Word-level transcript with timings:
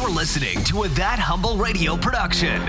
You're 0.00 0.08
listening 0.08 0.64
to 0.64 0.84
a 0.84 0.88
That 0.88 1.18
Humble 1.18 1.58
Radio 1.58 1.94
production. 1.94 2.62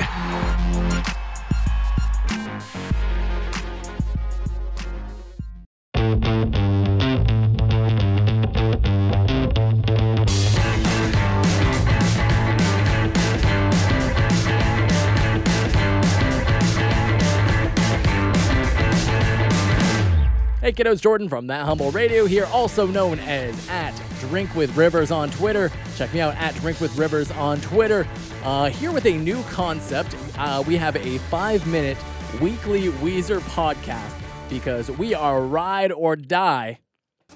Hey 20.59 20.73
kiddos, 20.73 20.99
Jordan 20.99 21.29
from 21.29 21.47
That 21.47 21.65
Humble 21.65 21.91
Radio 21.91 22.25
here, 22.25 22.45
also 22.47 22.85
known 22.85 23.19
as 23.19 23.69
at 23.69 23.93
Drink 24.21 24.53
with 24.55 24.77
Rivers 24.77 25.09
on 25.09 25.31
Twitter. 25.31 25.71
Check 25.95 26.13
me 26.13 26.19
out 26.19 26.35
at 26.35 26.53
Drink 26.55 26.79
with 26.79 26.95
Rivers 26.95 27.31
on 27.31 27.59
Twitter. 27.59 28.07
Uh, 28.43 28.69
here 28.69 28.91
with 28.91 29.07
a 29.07 29.17
new 29.17 29.41
concept, 29.43 30.15
uh, 30.37 30.63
we 30.67 30.77
have 30.77 30.95
a 30.95 31.17
five-minute 31.17 31.97
weekly 32.39 32.83
Weezer 32.83 33.39
podcast 33.39 34.13
because 34.47 34.91
we 34.91 35.15
are 35.15 35.41
ride 35.41 35.91
or 35.91 36.15
die. 36.15 36.77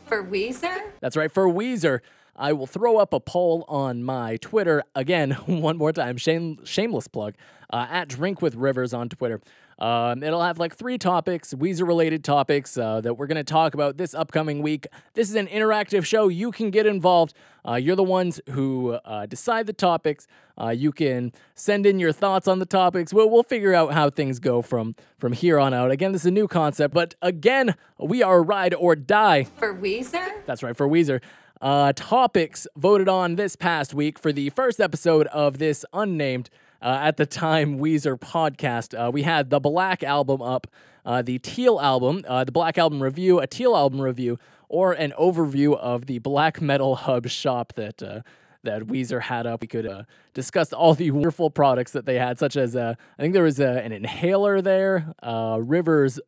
For 0.05 0.23
Weezer? 0.23 0.79
That's 0.99 1.17
right, 1.17 1.31
for 1.31 1.47
Weezer. 1.47 2.01
I 2.35 2.53
will 2.53 2.67
throw 2.67 2.97
up 2.97 3.13
a 3.13 3.19
poll 3.19 3.65
on 3.67 4.03
my 4.03 4.37
Twitter 4.37 4.83
again, 4.93 5.31
one 5.47 5.77
more 5.77 5.91
time. 5.91 6.17
Shame, 6.17 6.63
shameless 6.65 7.07
plug 7.07 7.33
uh, 7.71 7.87
at 7.89 8.09
Drink 8.09 8.43
with 8.43 8.53
Rivers 8.53 8.93
on 8.93 9.09
Twitter. 9.09 9.41
Um, 9.77 10.23
it'll 10.23 10.41
have 10.43 10.57
like 10.57 10.75
three 10.75 10.97
topics, 10.97 11.53
Weezer 11.53 11.85
related 11.85 12.23
topics 12.23 12.77
uh, 12.77 13.01
that 13.01 13.15
we're 13.15 13.27
going 13.27 13.35
to 13.37 13.43
talk 13.43 13.73
about 13.73 13.97
this 13.97 14.13
upcoming 14.13 14.61
week. 14.61 14.87
This 15.13 15.29
is 15.29 15.35
an 15.35 15.47
interactive 15.47 16.05
show. 16.05 16.27
You 16.29 16.51
can 16.51 16.69
get 16.69 16.85
involved. 16.85 17.33
Uh, 17.67 17.75
you're 17.75 17.95
the 17.95 18.03
ones 18.03 18.39
who 18.51 18.93
uh, 18.93 19.25
decide 19.25 19.67
the 19.67 19.73
topics. 19.73 20.27
Uh, 20.59 20.69
you 20.69 20.91
can 20.91 21.33
send 21.55 21.85
in 21.85 21.99
your 21.99 22.13
thoughts 22.13 22.47
on 22.47 22.59
the 22.59 22.65
topics. 22.65 23.13
We'll, 23.13 23.29
we'll 23.29 23.43
figure 23.43 23.73
out 23.73 23.93
how 23.93 24.09
things 24.09 24.39
go 24.39 24.61
from, 24.61 24.95
from 25.17 25.33
here 25.33 25.59
on 25.59 25.73
out. 25.73 25.91
Again, 25.91 26.13
this 26.13 26.21
is 26.21 26.27
a 26.27 26.31
new 26.31 26.47
concept, 26.47 26.93
but 26.93 27.15
again, 27.21 27.75
we 27.99 28.23
are 28.23 28.41
ride 28.41 28.73
or 28.73 28.95
die. 28.95 29.43
For 29.43 29.73
Weezer? 29.73 30.45
That's 30.45 30.63
right, 30.63 30.77
for 30.77 30.87
Weezer. 30.87 31.21
Uh, 31.61 31.93
topics 31.95 32.67
voted 32.75 33.09
on 33.09 33.35
this 33.35 33.55
past 33.55 33.93
week 33.93 34.19
for 34.19 34.31
the 34.31 34.49
first 34.51 34.79
episode 34.79 35.27
of 35.27 35.57
this 35.57 35.85
unnamed 35.93 36.49
uh, 36.81 36.99
at 37.01 37.17
the 37.17 37.25
time 37.25 37.79
Weezer 37.79 38.19
podcast. 38.19 38.93
Uh, 38.97 39.11
we 39.11 39.23
had 39.23 39.49
the 39.49 39.59
Black 39.59 40.03
Album 40.03 40.41
up, 40.41 40.67
uh, 41.05 41.21
the 41.21 41.39
Teal 41.39 41.79
Album, 41.79 42.23
uh, 42.27 42.43
the 42.43 42.51
Black 42.51 42.77
Album 42.77 43.01
review, 43.01 43.39
a 43.39 43.47
Teal 43.47 43.75
Album 43.75 44.01
review, 44.01 44.37
or 44.69 44.93
an 44.93 45.13
overview 45.19 45.77
of 45.77 46.05
the 46.05 46.19
Black 46.19 46.61
Metal 46.61 46.95
Hub 46.95 47.27
shop 47.27 47.73
that 47.75 48.01
uh, 48.03 48.21
that 48.63 48.83
Weezer 48.83 49.21
had 49.21 49.45
up. 49.45 49.61
We 49.61 49.67
could 49.67 49.85
uh, 49.85 50.03
discuss 50.33 50.73
all 50.73 50.93
the 50.93 51.11
wonderful 51.11 51.49
products 51.49 51.91
that 51.91 52.05
they 52.05 52.15
had, 52.15 52.39
such 52.39 52.57
as 52.57 52.75
I 52.75 52.95
think 53.19 53.33
there 53.33 53.43
was 53.43 53.59
an 53.59 53.91
inhaler 53.91 54.61
there, 54.61 55.13
Rivers 55.23 56.19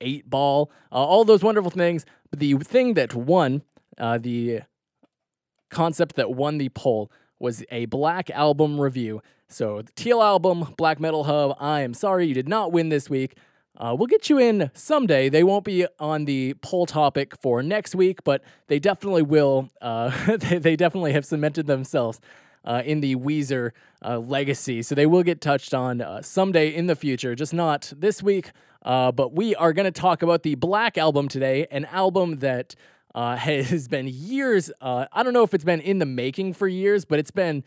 eight 0.00 0.28
ball, 0.28 0.70
all 0.92 1.24
those 1.24 1.42
wonderful 1.42 1.70
things. 1.70 2.04
But 2.30 2.38
the 2.38 2.54
thing 2.58 2.94
that 2.94 3.14
won, 3.14 3.62
the 3.98 4.62
concept 5.70 6.14
that 6.16 6.30
won 6.30 6.58
the 6.58 6.68
poll 6.68 7.10
was 7.44 7.62
a 7.70 7.84
Black 7.84 8.30
Album 8.30 8.80
review. 8.80 9.20
So 9.48 9.82
the 9.82 9.92
Teal 9.92 10.22
Album, 10.22 10.74
Black 10.78 10.98
Metal 10.98 11.24
Hub. 11.24 11.54
I 11.60 11.82
am 11.82 11.92
sorry 11.92 12.26
you 12.26 12.32
did 12.32 12.48
not 12.48 12.72
win 12.72 12.88
this 12.88 13.10
week. 13.10 13.36
Uh, 13.76 13.94
we'll 13.96 14.06
get 14.06 14.30
you 14.30 14.38
in 14.38 14.70
someday. 14.72 15.28
They 15.28 15.44
won't 15.44 15.64
be 15.64 15.86
on 16.00 16.24
the 16.24 16.54
poll 16.62 16.86
topic 16.86 17.34
for 17.42 17.62
next 17.62 17.94
week, 17.94 18.24
but 18.24 18.42
they 18.68 18.78
definitely 18.78 19.22
will. 19.22 19.68
Uh, 19.82 20.10
they, 20.38 20.58
they 20.58 20.74
definitely 20.74 21.12
have 21.12 21.26
cemented 21.26 21.66
themselves 21.66 22.18
uh, 22.64 22.82
in 22.82 23.02
the 23.02 23.14
Weezer 23.16 23.72
uh, 24.02 24.18
legacy. 24.20 24.80
So 24.80 24.94
they 24.94 25.06
will 25.06 25.22
get 25.22 25.42
touched 25.42 25.74
on 25.74 26.00
uh, 26.00 26.22
someday 26.22 26.74
in 26.74 26.86
the 26.86 26.96
future, 26.96 27.34
just 27.34 27.52
not 27.52 27.92
this 27.94 28.22
week. 28.22 28.52
Uh, 28.82 29.12
but 29.12 29.34
we 29.34 29.54
are 29.54 29.74
going 29.74 29.84
to 29.84 30.00
talk 30.00 30.22
about 30.22 30.44
the 30.44 30.54
Black 30.54 30.96
Album 30.96 31.28
today, 31.28 31.66
an 31.70 31.84
album 31.86 32.38
that 32.38 32.74
uh, 33.14 33.36
has 33.36 33.88
been 33.88 34.08
years. 34.08 34.70
Uh, 34.80 35.06
I 35.12 35.22
don't 35.22 35.32
know 35.32 35.42
if 35.42 35.54
it's 35.54 35.64
been 35.64 35.80
in 35.80 35.98
the 35.98 36.06
making 36.06 36.54
for 36.54 36.68
years, 36.68 37.04
but 37.04 37.18
it's 37.18 37.30
been 37.30 37.64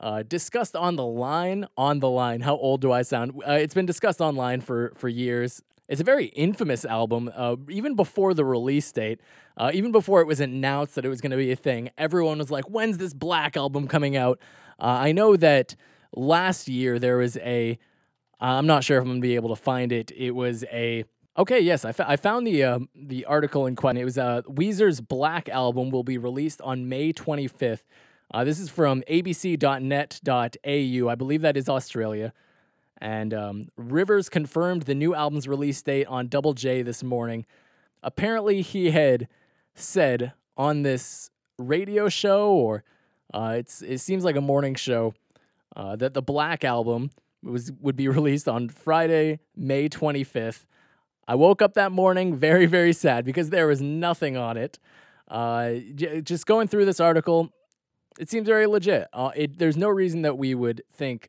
uh, 0.00 0.22
discussed 0.22 0.76
on 0.76 0.96
the 0.96 1.04
line. 1.04 1.66
On 1.76 2.00
the 2.00 2.08
line. 2.08 2.40
How 2.40 2.56
old 2.56 2.80
do 2.80 2.92
I 2.92 3.02
sound? 3.02 3.40
Uh, 3.46 3.52
it's 3.52 3.74
been 3.74 3.86
discussed 3.86 4.20
online 4.20 4.60
for 4.60 4.92
for 4.96 5.08
years. 5.08 5.62
It's 5.88 6.00
a 6.00 6.04
very 6.04 6.26
infamous 6.26 6.84
album. 6.84 7.30
Uh, 7.34 7.56
even 7.70 7.94
before 7.94 8.34
the 8.34 8.44
release 8.44 8.90
date, 8.92 9.20
uh, 9.56 9.70
even 9.72 9.90
before 9.90 10.20
it 10.20 10.26
was 10.26 10.38
announced 10.38 10.94
that 10.96 11.04
it 11.04 11.08
was 11.08 11.22
going 11.22 11.30
to 11.30 11.36
be 11.36 11.50
a 11.50 11.56
thing, 11.56 11.90
everyone 11.96 12.38
was 12.38 12.50
like, 12.50 12.64
"When's 12.68 12.98
this 12.98 13.14
Black 13.14 13.56
album 13.56 13.88
coming 13.88 14.16
out?" 14.16 14.38
I 14.80 15.10
know 15.10 15.36
that 15.36 15.74
last 16.14 16.68
year 16.68 16.98
there 16.98 17.16
was 17.16 17.36
a. 17.38 17.78
I'm 18.40 18.66
not 18.68 18.84
sure 18.84 18.98
if 18.98 19.02
I'm 19.02 19.08
gonna 19.08 19.20
be 19.20 19.34
able 19.34 19.48
to 19.48 19.60
find 19.60 19.90
it. 19.90 20.12
It 20.16 20.30
was 20.30 20.62
a 20.70 21.04
Okay, 21.38 21.60
yes, 21.60 21.84
I, 21.84 21.94
I 22.00 22.16
found 22.16 22.48
the 22.48 22.64
uh, 22.64 22.80
the 22.96 23.24
article 23.26 23.66
in 23.66 23.76
question. 23.76 23.98
It 23.98 24.04
was 24.04 24.18
uh, 24.18 24.42
Weezer's 24.48 25.00
Black 25.00 25.48
album 25.48 25.90
will 25.90 26.02
be 26.02 26.18
released 26.18 26.60
on 26.62 26.88
May 26.88 27.12
25th. 27.12 27.84
Uh, 28.34 28.42
this 28.42 28.58
is 28.58 28.68
from 28.68 29.04
abc.net.au. 29.08 31.08
I 31.08 31.14
believe 31.14 31.42
that 31.42 31.56
is 31.56 31.68
Australia. 31.68 32.32
And 33.00 33.32
um, 33.32 33.68
Rivers 33.76 34.28
confirmed 34.28 34.82
the 34.82 34.96
new 34.96 35.14
album's 35.14 35.46
release 35.46 35.80
date 35.80 36.08
on 36.08 36.26
Double 36.26 36.54
J 36.54 36.82
this 36.82 37.04
morning. 37.04 37.46
Apparently, 38.02 38.60
he 38.60 38.90
had 38.90 39.28
said 39.76 40.32
on 40.56 40.82
this 40.82 41.30
radio 41.56 42.08
show, 42.08 42.50
or 42.50 42.82
uh, 43.32 43.54
it's 43.58 43.80
it 43.80 43.98
seems 43.98 44.24
like 44.24 44.34
a 44.34 44.40
morning 44.40 44.74
show, 44.74 45.14
uh, 45.76 45.94
that 45.94 46.14
the 46.14 46.22
Black 46.22 46.64
album 46.64 47.10
was 47.44 47.70
would 47.80 47.94
be 47.94 48.08
released 48.08 48.48
on 48.48 48.68
Friday, 48.68 49.38
May 49.54 49.88
25th. 49.88 50.64
I 51.28 51.34
woke 51.34 51.60
up 51.60 51.74
that 51.74 51.92
morning 51.92 52.34
very, 52.36 52.64
very 52.64 52.94
sad 52.94 53.24
because 53.26 53.50
there 53.50 53.66
was 53.66 53.82
nothing 53.82 54.36
on 54.38 54.56
it. 54.56 54.78
Uh, 55.28 55.74
j- 55.94 56.22
just 56.22 56.46
going 56.46 56.68
through 56.68 56.86
this 56.86 57.00
article, 57.00 57.50
it 58.18 58.30
seems 58.30 58.46
very 58.46 58.66
legit. 58.66 59.08
Uh, 59.12 59.30
it, 59.36 59.58
there's 59.58 59.76
no 59.76 59.90
reason 59.90 60.22
that 60.22 60.38
we 60.38 60.54
would 60.54 60.82
think 60.90 61.28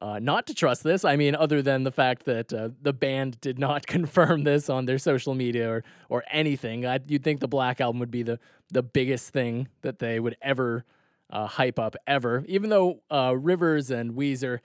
uh, 0.00 0.18
not 0.18 0.46
to 0.46 0.54
trust 0.54 0.82
this. 0.82 1.04
I 1.04 1.16
mean, 1.16 1.34
other 1.34 1.60
than 1.60 1.84
the 1.84 1.92
fact 1.92 2.24
that 2.24 2.52
uh, 2.54 2.70
the 2.80 2.94
band 2.94 3.38
did 3.42 3.58
not 3.58 3.86
confirm 3.86 4.44
this 4.44 4.70
on 4.70 4.86
their 4.86 4.98
social 4.98 5.34
media 5.34 5.70
or 5.70 5.84
or 6.08 6.24
anything. 6.30 6.86
I, 6.86 7.00
you'd 7.06 7.22
think 7.22 7.40
the 7.40 7.48
Black 7.48 7.82
Album 7.82 8.00
would 8.00 8.10
be 8.10 8.22
the 8.22 8.38
the 8.72 8.82
biggest 8.82 9.28
thing 9.30 9.68
that 9.82 9.98
they 9.98 10.18
would 10.18 10.36
ever 10.40 10.84
uh, 11.30 11.46
hype 11.46 11.78
up 11.78 11.96
ever. 12.06 12.44
Even 12.48 12.70
though 12.70 13.00
uh, 13.10 13.34
Rivers 13.36 13.90
and 13.90 14.12
Weezer 14.12 14.60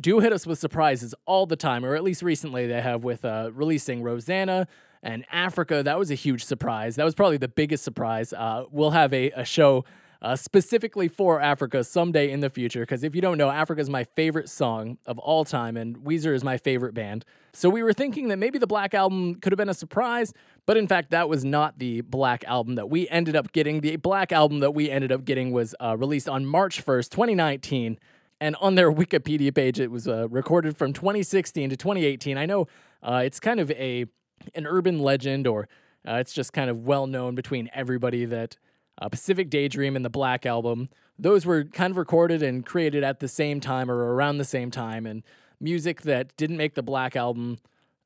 do 0.00 0.20
hit 0.20 0.32
us 0.32 0.46
with 0.46 0.58
surprises 0.58 1.14
all 1.24 1.46
the 1.46 1.56
time, 1.56 1.84
or 1.84 1.94
at 1.94 2.02
least 2.02 2.22
recently 2.22 2.66
they 2.66 2.80
have 2.80 3.04
with 3.04 3.24
uh, 3.24 3.50
releasing 3.52 4.02
Rosanna 4.02 4.66
and 5.02 5.24
Africa. 5.30 5.82
That 5.82 5.98
was 5.98 6.10
a 6.10 6.14
huge 6.14 6.44
surprise. 6.44 6.96
That 6.96 7.04
was 7.04 7.14
probably 7.14 7.36
the 7.36 7.48
biggest 7.48 7.84
surprise. 7.84 8.32
Uh, 8.32 8.64
we'll 8.70 8.90
have 8.90 9.12
a, 9.12 9.30
a 9.32 9.44
show 9.44 9.84
uh, 10.22 10.36
specifically 10.36 11.08
for 11.08 11.40
Africa 11.40 11.84
someday 11.84 12.30
in 12.30 12.40
the 12.40 12.50
future. 12.50 12.80
Because 12.80 13.04
if 13.04 13.14
you 13.14 13.20
don't 13.20 13.38
know, 13.38 13.50
Africa 13.50 13.80
is 13.80 13.90
my 13.90 14.04
favorite 14.04 14.48
song 14.48 14.98
of 15.06 15.18
all 15.18 15.44
time, 15.44 15.76
and 15.76 15.98
Weezer 15.98 16.34
is 16.34 16.42
my 16.42 16.56
favorite 16.58 16.94
band. 16.94 17.24
So 17.52 17.70
we 17.70 17.82
were 17.82 17.92
thinking 17.92 18.28
that 18.28 18.36
maybe 18.36 18.58
the 18.58 18.66
Black 18.66 18.94
Album 18.94 19.36
could 19.36 19.52
have 19.52 19.56
been 19.56 19.68
a 19.68 19.74
surprise, 19.74 20.32
but 20.66 20.76
in 20.76 20.86
fact, 20.86 21.10
that 21.10 21.28
was 21.28 21.44
not 21.44 21.78
the 21.78 22.00
Black 22.02 22.44
Album 22.44 22.74
that 22.74 22.90
we 22.90 23.08
ended 23.08 23.36
up 23.36 23.52
getting. 23.52 23.80
The 23.80 23.96
Black 23.96 24.32
Album 24.32 24.60
that 24.60 24.72
we 24.72 24.90
ended 24.90 25.12
up 25.12 25.24
getting 25.24 25.52
was 25.52 25.74
uh, 25.80 25.96
released 25.96 26.28
on 26.28 26.44
March 26.44 26.84
1st, 26.84 27.10
2019. 27.10 27.98
And 28.40 28.56
on 28.56 28.74
their 28.74 28.92
Wikipedia 28.92 29.54
page, 29.54 29.80
it 29.80 29.90
was 29.90 30.06
uh, 30.06 30.28
recorded 30.28 30.76
from 30.76 30.92
2016 30.92 31.70
to 31.70 31.76
2018. 31.76 32.36
I 32.36 32.46
know 32.46 32.66
uh, 33.02 33.22
it's 33.24 33.40
kind 33.40 33.60
of 33.60 33.70
a 33.72 34.06
an 34.54 34.66
urban 34.66 34.98
legend, 34.98 35.46
or 35.46 35.68
uh, 36.06 36.14
it's 36.14 36.32
just 36.32 36.52
kind 36.52 36.68
of 36.70 36.80
well 36.80 37.06
known 37.06 37.34
between 37.34 37.70
everybody 37.72 38.24
that 38.26 38.56
uh, 39.00 39.08
Pacific 39.08 39.50
Daydream 39.50 39.96
and 39.96 40.04
the 40.04 40.10
Black 40.10 40.46
Album. 40.46 40.88
Those 41.18 41.46
were 41.46 41.64
kind 41.64 41.90
of 41.90 41.96
recorded 41.96 42.42
and 42.42 42.64
created 42.64 43.02
at 43.02 43.20
the 43.20 43.28
same 43.28 43.60
time 43.60 43.90
or 43.90 44.14
around 44.14 44.38
the 44.38 44.44
same 44.44 44.70
time. 44.70 45.06
And 45.06 45.22
music 45.60 46.02
that 46.02 46.36
didn't 46.36 46.58
make 46.58 46.74
the 46.74 46.82
Black 46.82 47.16
Album, 47.16 47.56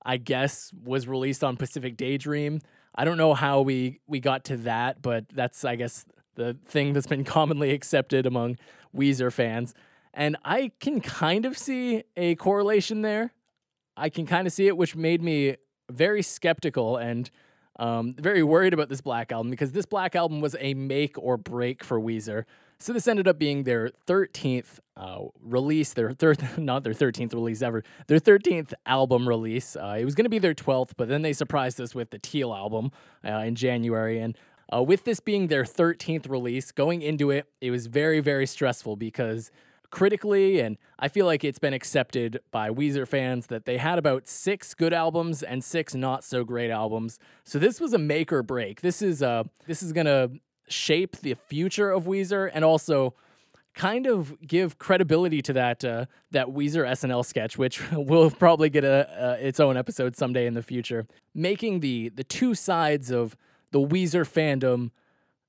I 0.05 0.17
guess, 0.17 0.73
was 0.85 1.09
released 1.09 1.43
on 1.43 1.57
Pacific 1.57 1.97
Daydream. 1.97 2.61
I 2.95 3.05
don't 3.05 3.19
know 3.19 3.35
how 3.35 3.61
we, 3.63 4.01
we 4.07 4.21
got 4.21 4.45
to 4.45 4.57
that, 4.59 5.03
but 5.03 5.29
that's, 5.33 5.65
I 5.65 5.77
guess, 5.77 6.05
the 6.37 6.57
thing 6.67 6.93
that's 6.93 7.07
been 7.07 7.25
commonly 7.37 7.73
accepted 7.73 8.27
among 8.27 8.57
Weezer 8.95 9.33
fans. 9.33 9.75
And 10.13 10.37
I 10.45 10.73
can 10.81 11.01
kind 11.01 11.45
of 11.45 11.57
see 11.57 12.05
a 12.17 12.35
correlation 12.35 13.03
there. 13.03 13.33
I 13.97 14.09
can 14.09 14.27
kind 14.27 14.47
of 14.47 14.53
see 14.53 14.67
it, 14.67 14.77
which 14.77 14.97
made 14.97 15.23
me 15.23 15.57
very 15.91 16.23
skeptical 16.23 16.97
and 16.97 17.31
um, 17.79 18.15
very 18.19 18.43
worried 18.43 18.75
about 18.75 18.89
this 18.89 19.01
Black 19.01 19.33
Album 19.33 19.51
because 19.51 19.73
this 19.73 19.87
Black 19.87 20.15
Album 20.15 20.41
was 20.41 20.57
a 20.59 20.75
make 20.75 21.17
or 21.19 21.37
break 21.37 21.83
for 21.83 22.01
Weezer. 22.01 22.45
So 22.79 22.93
this 22.93 23.07
ended 23.07 23.29
up 23.29 23.39
being 23.39 23.65
their 23.65 23.91
13th 24.07 24.79
uh, 24.97 25.19
release, 25.41 25.93
their 25.93 26.13
third, 26.13 26.43
not 26.59 26.83
their 26.83 26.95
13th 26.95 27.35
release 27.35 27.63
ever, 27.63 27.85
their 28.07 28.19
13th 28.19 28.73
album 28.87 29.29
release. 29.29 29.77
Uh, 29.77 29.97
it 29.99 30.05
was 30.05 30.15
going 30.15 30.25
to 30.25 30.31
be 30.31 30.39
their 30.39 30.55
12th, 30.55 30.93
but 30.97 31.09
then 31.09 31.23
they 31.23 31.33
surprised 31.33 31.81
us 31.81 31.95
with 31.95 32.11
the 32.11 32.19
Teal 32.19 32.55
album 32.55 32.91
uh, 33.25 33.45
in 33.47 33.55
January. 33.55 34.19
And 34.19 34.37
Uh, 34.73 34.83
with 34.83 35.05
this 35.05 35.19
being 35.21 35.49
their 35.49 35.65
13th 35.65 36.31
release, 36.31 36.71
going 36.71 37.03
into 37.03 37.31
it, 37.31 37.47
it 37.61 37.71
was 37.73 37.87
very, 37.89 38.21
very 38.21 38.47
stressful 38.47 38.97
because 38.97 39.51
critically, 39.91 40.61
and 40.61 40.79
I 40.99 41.09
feel 41.09 41.27
like 41.27 41.45
it's 41.45 41.59
been 41.59 41.75
accepted 41.75 42.41
by 42.51 42.71
Weezer 42.71 43.07
fans 43.07 43.49
that 43.49 43.65
they 43.65 43.77
had 43.77 43.99
about 43.99 44.29
six 44.29 44.75
good 44.75 44.93
albums 44.93 45.43
and 45.43 45.63
six 45.63 45.95
not 45.95 46.25
so 46.25 46.45
great 46.45 46.71
albums. 46.71 47.19
So 47.45 47.59
this 47.59 47.81
was 47.81 47.93
a 47.93 47.99
make 47.99 48.33
or 48.33 48.43
break. 48.43 48.81
This 48.81 49.03
is 49.03 49.23
uh 49.23 49.45
this 49.67 49.83
is 49.83 49.93
gonna 49.93 50.31
shape 50.69 51.17
the 51.19 51.35
future 51.35 51.91
of 51.91 52.05
Weezer 52.05 52.51
and 52.53 52.65
also 52.65 53.15
kind 53.75 54.07
of 54.07 54.37
give 54.47 54.79
credibility 54.79 55.43
to 55.43 55.53
that 55.53 55.85
uh, 55.85 56.07
that 56.31 56.49
Weezer 56.49 56.87
SNL 56.89 57.25
sketch, 57.25 57.59
which 57.59 57.91
will 57.93 58.31
probably 58.31 58.71
get 58.71 58.85
a, 58.85 59.39
its 59.41 59.61
own 59.61 59.77
episode 59.77 60.17
someday 60.17 60.47
in 60.47 60.55
the 60.55 60.63
future, 60.63 61.07
making 61.35 61.81
the 61.81 62.09
the 62.11 62.25
two 62.25 62.55
sides 62.55 63.11
of 63.11 63.37
the 63.71 63.81
Weezer 63.81 64.27
fandom 64.27 64.91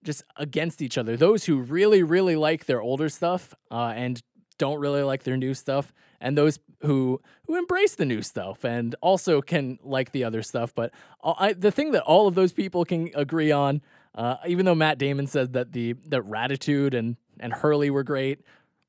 just 0.04 0.24
against 0.38 0.82
each 0.82 0.98
other. 0.98 1.16
Those 1.16 1.46
who 1.46 1.58
really, 1.58 2.02
really 2.04 2.36
like 2.36 2.66
their 2.66 2.82
older 2.82 3.10
stuff 3.10 3.54
uh, 3.70 3.94
and 3.96 4.22
don't 4.62 4.80
really 4.80 5.02
like 5.02 5.24
their 5.24 5.38
new 5.38 5.56
stuff, 5.56 5.92
and 6.20 6.38
those 6.38 6.60
who 6.82 7.20
who 7.48 7.58
embrace 7.58 7.96
the 7.96 8.06
new 8.06 8.22
stuff 8.22 8.64
and 8.64 8.94
also 9.02 9.42
can 9.42 9.80
like 9.84 10.12
the 10.12 10.24
other 10.24 10.44
stuff. 10.44 10.72
But 10.76 10.94
I, 11.24 11.54
the 11.54 11.72
thing 11.72 11.94
that 11.94 12.04
all 12.04 12.28
of 12.28 12.36
those 12.36 12.54
people 12.54 12.86
can 12.86 13.10
agree 13.16 13.52
on, 13.52 13.82
uh, 14.14 14.36
even 14.46 14.68
though 14.68 14.76
Matt 14.76 15.00
Damon 15.00 15.26
said 15.26 15.54
that 15.54 15.72
the 15.72 15.94
that 16.10 16.22
Raditude 16.22 16.94
and 16.94 17.18
and 17.40 17.52
Hurley 17.52 17.90
were 17.90 18.04
great. 18.04 18.42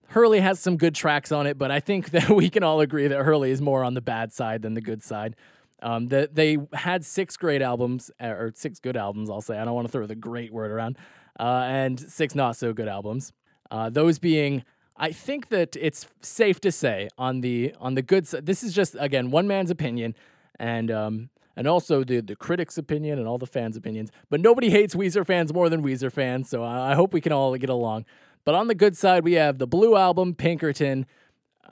Hurley 0.09 0.41
has 0.41 0.61
some 0.61 0.77
good 0.77 0.95
tracks 0.95 1.33
on 1.33 1.47
it, 1.47 1.57
but 1.57 1.71
I 1.71 1.81
think 1.81 2.11
that 2.17 2.29
we 2.29 2.51
can 2.51 2.63
all 2.63 2.83
agree 2.83 3.09
that 3.09 3.23
Hurley 3.25 3.51
is 3.51 3.63
more 3.63 3.83
on 3.83 3.95
the 3.95 4.03
bad 4.03 4.31
side 4.31 4.61
than 4.61 4.75
the 4.75 4.83
good 4.83 5.03
side. 5.03 5.37
Um, 5.81 6.09
that 6.09 6.35
they 6.35 6.59
had 6.75 7.03
six 7.03 7.39
great 7.39 7.63
albums, 7.63 8.11
uh, 8.23 8.27
or 8.27 8.53
six 8.55 8.79
good 8.79 8.97
albums, 8.97 9.31
I'll 9.31 9.41
say. 9.41 9.59
I 9.59 9.65
don't 9.65 9.75
want 9.75 9.89
to 9.89 9.93
throw 9.93 10.07
the 10.07 10.15
great 10.15 10.53
word 10.53 10.71
around, 10.71 10.99
uh, 11.41 11.65
and 11.65 11.99
six 11.99 12.35
not 12.35 12.57
so 12.57 12.75
good 12.75 12.89
albums. 12.89 13.33
Uh, 13.71 13.89
those 13.89 14.19
being, 14.19 14.65
I 15.02 15.10
think 15.10 15.49
that 15.49 15.75
it's 15.75 16.06
safe 16.20 16.60
to 16.60 16.70
say 16.70 17.08
on 17.19 17.40
the 17.40 17.75
on 17.81 17.94
the 17.96 18.02
good 18.02 18.28
side. 18.28 18.46
This 18.46 18.62
is 18.62 18.72
just 18.72 18.94
again 19.00 19.32
one 19.32 19.49
man's 19.49 19.69
opinion, 19.69 20.14
and 20.60 20.93
um, 20.93 21.31
and 21.56 21.66
also 21.66 22.04
the 22.04 22.20
the 22.20 22.37
critics' 22.37 22.78
opinion 22.78 23.19
and 23.19 23.26
all 23.26 23.37
the 23.37 23.49
fans' 23.49 23.76
opinions. 23.76 24.12
But 24.31 24.40
nobody 24.40 24.70
hates 24.70 24.94
Weezer 24.94 25.26
fans 25.26 25.52
more 25.52 25.69
than 25.69 25.82
Weezer 25.82 26.12
fans, 26.12 26.49
so 26.49 26.62
I, 26.62 26.93
I 26.93 26.94
hope 26.94 27.12
we 27.12 27.20
can 27.20 27.32
all 27.32 27.56
get 27.56 27.69
along. 27.69 28.04
But 28.44 28.54
on 28.54 28.69
the 28.69 28.76
good 28.76 28.96
side, 28.96 29.25
we 29.25 29.32
have 29.32 29.58
the 29.58 29.66
blue 29.66 29.96
album, 29.96 30.37
Pinkerton, 30.37 31.06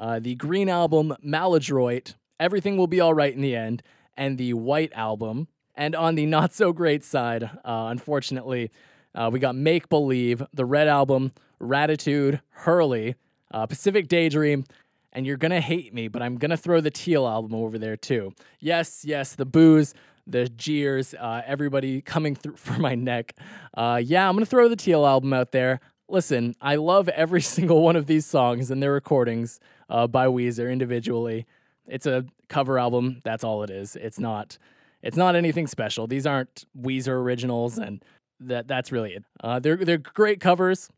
uh, 0.00 0.18
the 0.18 0.34
green 0.34 0.68
album, 0.68 1.14
Maladroit, 1.22 2.16
Everything 2.40 2.76
Will 2.76 2.88
Be 2.88 2.98
All 2.98 3.14
Right 3.14 3.32
in 3.32 3.42
the 3.42 3.54
End, 3.54 3.84
and 4.16 4.38
the 4.38 4.54
white 4.54 4.92
album. 4.92 5.46
And 5.76 5.94
on 5.94 6.16
the 6.16 6.26
not 6.26 6.52
so 6.52 6.72
great 6.72 7.04
side, 7.04 7.44
uh, 7.44 7.86
unfortunately, 7.90 8.72
uh, 9.14 9.30
we 9.32 9.38
got 9.38 9.54
Make 9.54 9.88
Believe, 9.88 10.42
the 10.52 10.64
red 10.64 10.88
album, 10.88 11.32
Raditude, 11.60 12.40
Hurley, 12.50 13.16
uh, 13.52 13.66
Pacific 13.66 14.08
Daydream, 14.08 14.64
and 15.12 15.26
you're 15.26 15.36
gonna 15.36 15.60
hate 15.60 15.92
me, 15.92 16.08
but 16.08 16.22
I'm 16.22 16.36
gonna 16.36 16.56
throw 16.56 16.80
the 16.80 16.90
Teal 16.90 17.26
album 17.26 17.54
over 17.54 17.78
there 17.78 17.96
too. 17.96 18.32
Yes, 18.60 19.04
yes, 19.04 19.34
the 19.34 19.46
booze, 19.46 19.94
the 20.26 20.48
jeers, 20.48 21.14
uh, 21.14 21.42
everybody 21.44 22.00
coming 22.00 22.34
through 22.34 22.56
for 22.56 22.78
my 22.78 22.94
neck. 22.94 23.34
Uh, 23.74 24.00
yeah, 24.02 24.28
I'm 24.28 24.34
gonna 24.36 24.46
throw 24.46 24.68
the 24.68 24.76
Teal 24.76 25.06
album 25.06 25.32
out 25.32 25.52
there 25.52 25.80
listen, 26.10 26.54
I 26.60 26.76
love 26.76 27.08
every 27.08 27.40
single 27.56 27.82
one 27.82 27.96
of 27.96 28.06
these 28.06 28.26
songs 28.26 28.70
and 28.70 28.82
their 28.82 28.92
recordings 28.92 29.60
uh, 29.88 30.06
by 30.06 30.26
Weezer 30.26 30.70
individually. 30.70 31.46
It's 31.86 32.06
a 32.06 32.26
cover 32.48 32.78
album. 32.78 33.20
That's 33.24 33.44
all 33.44 33.62
it 33.62 33.70
is. 33.70 33.96
It's 33.96 34.18
not. 34.18 34.58
It's 35.02 35.16
not 35.16 35.34
anything 35.34 35.66
special. 35.66 36.06
These 36.06 36.26
aren't 36.26 36.66
Weezer 36.78 37.14
originals, 37.14 37.78
and 37.78 38.04
that 38.40 38.68
that's 38.68 38.90
really 38.92 39.14
it. 39.14 39.24
Uh, 39.42 39.58
they're 39.58 39.76
they're 39.76 39.98
great 39.98 40.40
covers, 40.40 40.90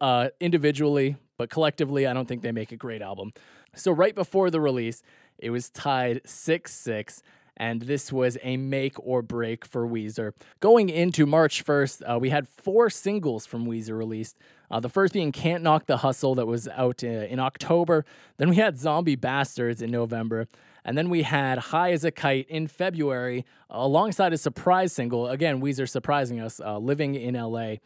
uh, 0.00 0.28
individually, 0.40 1.16
but 1.38 1.50
collectively, 1.50 2.06
I 2.06 2.12
don't 2.12 2.26
think 2.26 2.42
they 2.42 2.52
make 2.52 2.72
a 2.72 2.76
great 2.76 3.02
album. 3.02 3.32
So 3.74 3.92
right 3.92 4.14
before 4.14 4.50
the 4.50 4.60
release, 4.60 5.02
it 5.38 5.50
was 5.50 5.70
tied 5.70 6.22
six 6.24 6.72
six 6.72 7.22
and 7.56 7.82
this 7.82 8.12
was 8.12 8.36
a 8.42 8.56
make 8.56 8.94
or 8.98 9.22
break 9.22 9.64
for 9.64 9.86
Weezer. 9.86 10.32
Going 10.60 10.88
into 10.88 11.24
March 11.24 11.64
1st, 11.64 12.02
uh, 12.14 12.18
we 12.18 12.30
had 12.30 12.46
four 12.48 12.90
singles 12.90 13.46
from 13.46 13.66
Weezer 13.66 13.96
released. 13.96 14.36
Uh, 14.70 14.80
the 14.80 14.88
first 14.88 15.12
being 15.12 15.32
Can't 15.32 15.62
Knock 15.62 15.86
the 15.86 15.98
Hustle, 15.98 16.34
that 16.34 16.46
was 16.46 16.68
out 16.68 17.02
uh, 17.02 17.06
in 17.06 17.38
October. 17.38 18.04
Then 18.36 18.50
we 18.50 18.56
had 18.56 18.78
Zombie 18.78 19.16
Bastards 19.16 19.80
in 19.80 19.90
November. 19.90 20.48
And 20.86 20.96
then 20.96 21.10
we 21.10 21.22
had 21.22 21.58
High 21.58 21.92
as 21.92 22.04
a 22.04 22.10
Kite 22.10 22.48
in 22.48 22.68
February, 22.68 23.44
alongside 23.68 24.32
a 24.32 24.38
surprise 24.38 24.92
single. 24.92 25.28
Again, 25.28 25.60
Weezer 25.60 25.88
surprising 25.88 26.40
us, 26.40 26.60
uh, 26.60 26.78
Living 26.78 27.14
in 27.14 27.34
LA. 27.34 27.76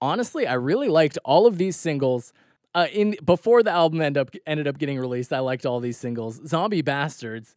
Honestly, 0.00 0.46
I 0.46 0.54
really 0.54 0.88
liked 0.88 1.18
all 1.24 1.46
of 1.46 1.58
these 1.58 1.76
singles. 1.76 2.32
Uh, 2.74 2.86
in 2.92 3.16
before 3.24 3.62
the 3.62 3.70
album 3.70 4.00
ended 4.00 4.20
up 4.20 4.34
ended 4.46 4.68
up 4.68 4.78
getting 4.78 4.98
released, 4.98 5.32
I 5.32 5.40
liked 5.40 5.66
all 5.66 5.80
these 5.80 5.98
singles. 5.98 6.40
Zombie 6.46 6.82
Bastards 6.82 7.54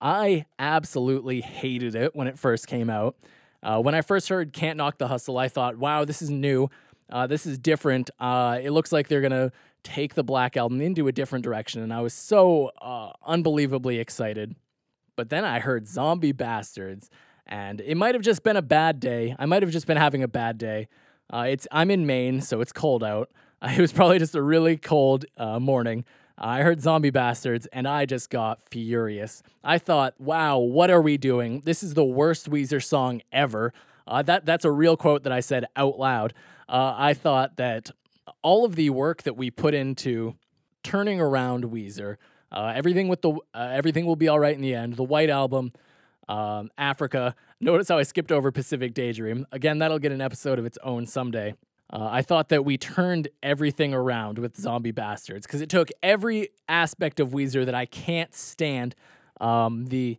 I 0.00 0.46
absolutely 0.58 1.40
hated 1.40 1.94
it 1.94 2.16
when 2.16 2.26
it 2.26 2.38
first 2.38 2.66
came 2.66 2.88
out. 2.88 3.16
Uh, 3.62 3.80
when 3.80 3.94
I 3.94 4.00
first 4.00 4.28
heard 4.28 4.52
Can't 4.52 4.78
Knock 4.78 4.98
the 4.98 5.08
Hustle, 5.08 5.36
I 5.36 5.48
thought, 5.48 5.76
wow, 5.76 6.04
this 6.04 6.22
is 6.22 6.30
new. 6.30 6.70
Uh, 7.10 7.26
this 7.26 7.44
is 7.44 7.58
different. 7.58 8.08
Uh, 8.18 8.58
it 8.62 8.70
looks 8.70 8.92
like 8.92 9.08
they're 9.08 9.20
to 9.32 9.52
take 9.82 10.14
the 10.14 10.24
Black 10.24 10.56
Album 10.56 10.80
into 10.80 11.08
a 11.08 11.12
different 11.12 11.44
direction. 11.44 11.82
And 11.82 11.92
I 11.92 12.00
was 12.00 12.14
so 12.14 12.70
uh, 12.80 13.12
unbelievably 13.26 13.98
excited. 13.98 14.56
But 15.16 15.28
then 15.28 15.44
I 15.44 15.58
heard 15.58 15.86
Zombie 15.86 16.32
Bastards, 16.32 17.10
and 17.46 17.80
it 17.80 17.96
might 17.96 18.14
have 18.14 18.22
just 18.22 18.42
been 18.42 18.56
a 18.56 18.62
bad 18.62 19.00
day. 19.00 19.36
I 19.38 19.46
might 19.46 19.62
have 19.62 19.70
just 19.70 19.86
been 19.86 19.96
having 19.96 20.22
a 20.22 20.28
bad 20.28 20.56
day. 20.56 20.88
Uh, 21.32 21.46
it's 21.48 21.66
I'm 21.70 21.90
in 21.90 22.06
Maine, 22.06 22.40
so 22.40 22.60
it's 22.60 22.72
cold 22.72 23.04
out. 23.04 23.30
it 23.62 23.80
was 23.80 23.92
probably 23.92 24.18
just 24.18 24.34
a 24.34 24.42
really 24.42 24.76
cold 24.76 25.26
uh, 25.36 25.60
morning. 25.60 26.04
I 26.38 26.62
heard 26.62 26.80
Zombie 26.80 27.10
Bastards 27.10 27.66
and 27.70 27.86
I 27.86 28.06
just 28.06 28.30
got 28.30 28.62
furious. 28.70 29.42
I 29.62 29.76
thought, 29.76 30.14
wow, 30.18 30.58
what 30.58 30.90
are 30.90 31.02
we 31.02 31.18
doing? 31.18 31.60
This 31.66 31.82
is 31.82 31.92
the 31.92 32.04
worst 32.04 32.48
Weezer 32.50 32.82
song 32.82 33.20
ever. 33.30 33.74
Uh, 34.06 34.22
that 34.22 34.46
that's 34.46 34.64
a 34.64 34.70
real 34.70 34.96
quote 34.96 35.22
that 35.24 35.32
I 35.32 35.40
said 35.40 35.66
out 35.76 35.98
loud. 35.98 36.32
Uh, 36.66 36.94
I 36.96 37.14
thought 37.14 37.56
that 37.56 37.90
all 38.42 38.64
of 38.64 38.76
the 38.76 38.90
work 38.90 39.22
that 39.22 39.36
we 39.36 39.50
put 39.50 39.74
into 39.74 40.36
turning 40.82 41.20
around 41.20 41.64
Weezer, 41.64 42.16
uh, 42.52 42.72
everything 42.74 43.08
with 43.08 43.22
the 43.22 43.32
uh, 43.54 43.70
everything 43.72 44.06
will 44.06 44.16
be 44.16 44.28
all 44.28 44.40
right 44.40 44.54
in 44.54 44.60
the 44.60 44.74
end. 44.74 44.96
The 44.96 45.04
White 45.04 45.30
Album, 45.30 45.72
um, 46.28 46.70
Africa. 46.78 47.34
Notice 47.60 47.88
how 47.88 47.98
I 47.98 48.02
skipped 48.02 48.32
over 48.32 48.50
Pacific 48.50 48.94
Daydream. 48.94 49.46
Again, 49.52 49.78
that'll 49.78 49.98
get 49.98 50.12
an 50.12 50.20
episode 50.20 50.58
of 50.58 50.64
its 50.64 50.78
own 50.82 51.06
someday. 51.06 51.54
Uh, 51.92 52.08
I 52.10 52.22
thought 52.22 52.48
that 52.50 52.64
we 52.64 52.78
turned 52.78 53.28
everything 53.42 53.92
around 53.92 54.38
with 54.38 54.56
Zombie 54.56 54.92
Bastards 54.92 55.46
because 55.46 55.60
it 55.60 55.68
took 55.68 55.90
every 56.02 56.50
aspect 56.68 57.18
of 57.18 57.30
Weezer 57.30 57.66
that 57.66 57.74
I 57.74 57.86
can't 57.86 58.34
stand. 58.34 58.94
Um, 59.40 59.86
the, 59.86 60.18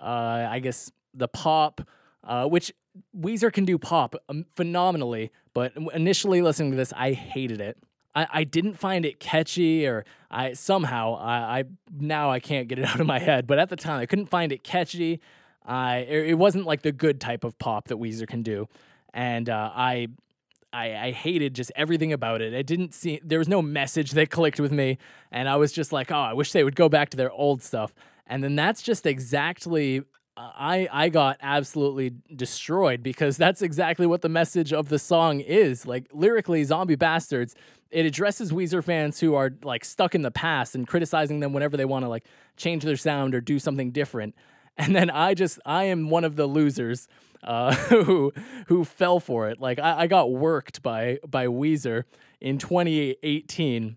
uh, 0.00 0.46
I 0.50 0.60
guess, 0.60 0.92
the 1.14 1.26
pop, 1.26 1.80
uh, 2.22 2.46
which 2.46 2.72
Weezer 3.18 3.52
can 3.52 3.64
do 3.64 3.78
pop 3.78 4.14
um, 4.28 4.44
phenomenally, 4.54 5.32
but 5.58 5.72
initially 5.92 6.40
listening 6.40 6.70
to 6.70 6.76
this, 6.76 6.92
I 6.92 7.14
hated 7.14 7.60
it. 7.60 7.76
I, 8.14 8.26
I 8.30 8.44
didn't 8.44 8.74
find 8.74 9.04
it 9.04 9.18
catchy, 9.18 9.88
or 9.88 10.04
I 10.30 10.52
somehow 10.52 11.16
I, 11.16 11.58
I 11.58 11.64
now 11.98 12.30
I 12.30 12.38
can't 12.38 12.68
get 12.68 12.78
it 12.78 12.84
out 12.88 13.00
of 13.00 13.08
my 13.08 13.18
head. 13.18 13.48
But 13.48 13.58
at 13.58 13.68
the 13.68 13.74
time, 13.74 13.98
I 13.98 14.06
couldn't 14.06 14.26
find 14.26 14.52
it 14.52 14.62
catchy. 14.62 15.20
I 15.66 15.96
it 15.98 16.38
wasn't 16.38 16.64
like 16.64 16.82
the 16.82 16.92
good 16.92 17.20
type 17.20 17.42
of 17.42 17.58
pop 17.58 17.88
that 17.88 17.96
Weezer 17.96 18.28
can 18.28 18.42
do, 18.42 18.68
and 19.12 19.50
uh, 19.50 19.72
I 19.74 20.06
I, 20.72 20.94
I 20.96 21.10
hated 21.10 21.54
just 21.54 21.72
everything 21.74 22.12
about 22.12 22.40
it. 22.40 22.52
It 22.54 22.66
didn't 22.68 22.94
see 22.94 23.20
there 23.24 23.40
was 23.40 23.48
no 23.48 23.60
message 23.60 24.12
that 24.12 24.30
clicked 24.30 24.60
with 24.60 24.70
me, 24.70 24.98
and 25.32 25.48
I 25.48 25.56
was 25.56 25.72
just 25.72 25.92
like, 25.92 26.12
oh, 26.12 26.20
I 26.20 26.34
wish 26.34 26.52
they 26.52 26.62
would 26.62 26.76
go 26.76 26.88
back 26.88 27.10
to 27.10 27.16
their 27.16 27.32
old 27.32 27.64
stuff. 27.64 27.92
And 28.28 28.44
then 28.44 28.54
that's 28.54 28.80
just 28.80 29.06
exactly 29.06 30.02
I 30.38 30.88
I 30.90 31.08
got 31.08 31.38
absolutely 31.42 32.12
destroyed 32.34 33.02
because 33.02 33.36
that's 33.36 33.60
exactly 33.60 34.06
what 34.06 34.22
the 34.22 34.28
message 34.28 34.72
of 34.72 34.88
the 34.88 34.98
song 34.98 35.40
is. 35.40 35.86
Like 35.86 36.06
lyrically, 36.12 36.62
Zombie 36.64 36.94
Bastards, 36.94 37.54
it 37.90 38.06
addresses 38.06 38.52
Weezer 38.52 38.84
fans 38.84 39.18
who 39.20 39.34
are 39.34 39.50
like 39.62 39.84
stuck 39.84 40.14
in 40.14 40.22
the 40.22 40.30
past 40.30 40.74
and 40.74 40.86
criticizing 40.86 41.40
them 41.40 41.52
whenever 41.52 41.76
they 41.76 41.84
want 41.84 42.04
to 42.04 42.08
like 42.08 42.24
change 42.56 42.84
their 42.84 42.96
sound 42.96 43.34
or 43.34 43.40
do 43.40 43.58
something 43.58 43.90
different. 43.90 44.34
And 44.80 44.94
then 44.94 45.10
I 45.10 45.34
just 45.34 45.58
I 45.66 45.82
am 45.86 46.08
one 46.08 46.22
of 46.22 46.36
the 46.36 46.46
losers 46.46 47.08
uh, 47.42 47.74
who 47.88 48.32
who 48.68 48.84
fell 48.84 49.18
for 49.18 49.48
it. 49.48 49.60
Like 49.60 49.80
I, 49.80 50.02
I 50.02 50.06
got 50.06 50.30
worked 50.30 50.84
by 50.84 51.18
by 51.26 51.46
Weezer 51.46 52.04
in 52.40 52.58
2018, 52.58 53.96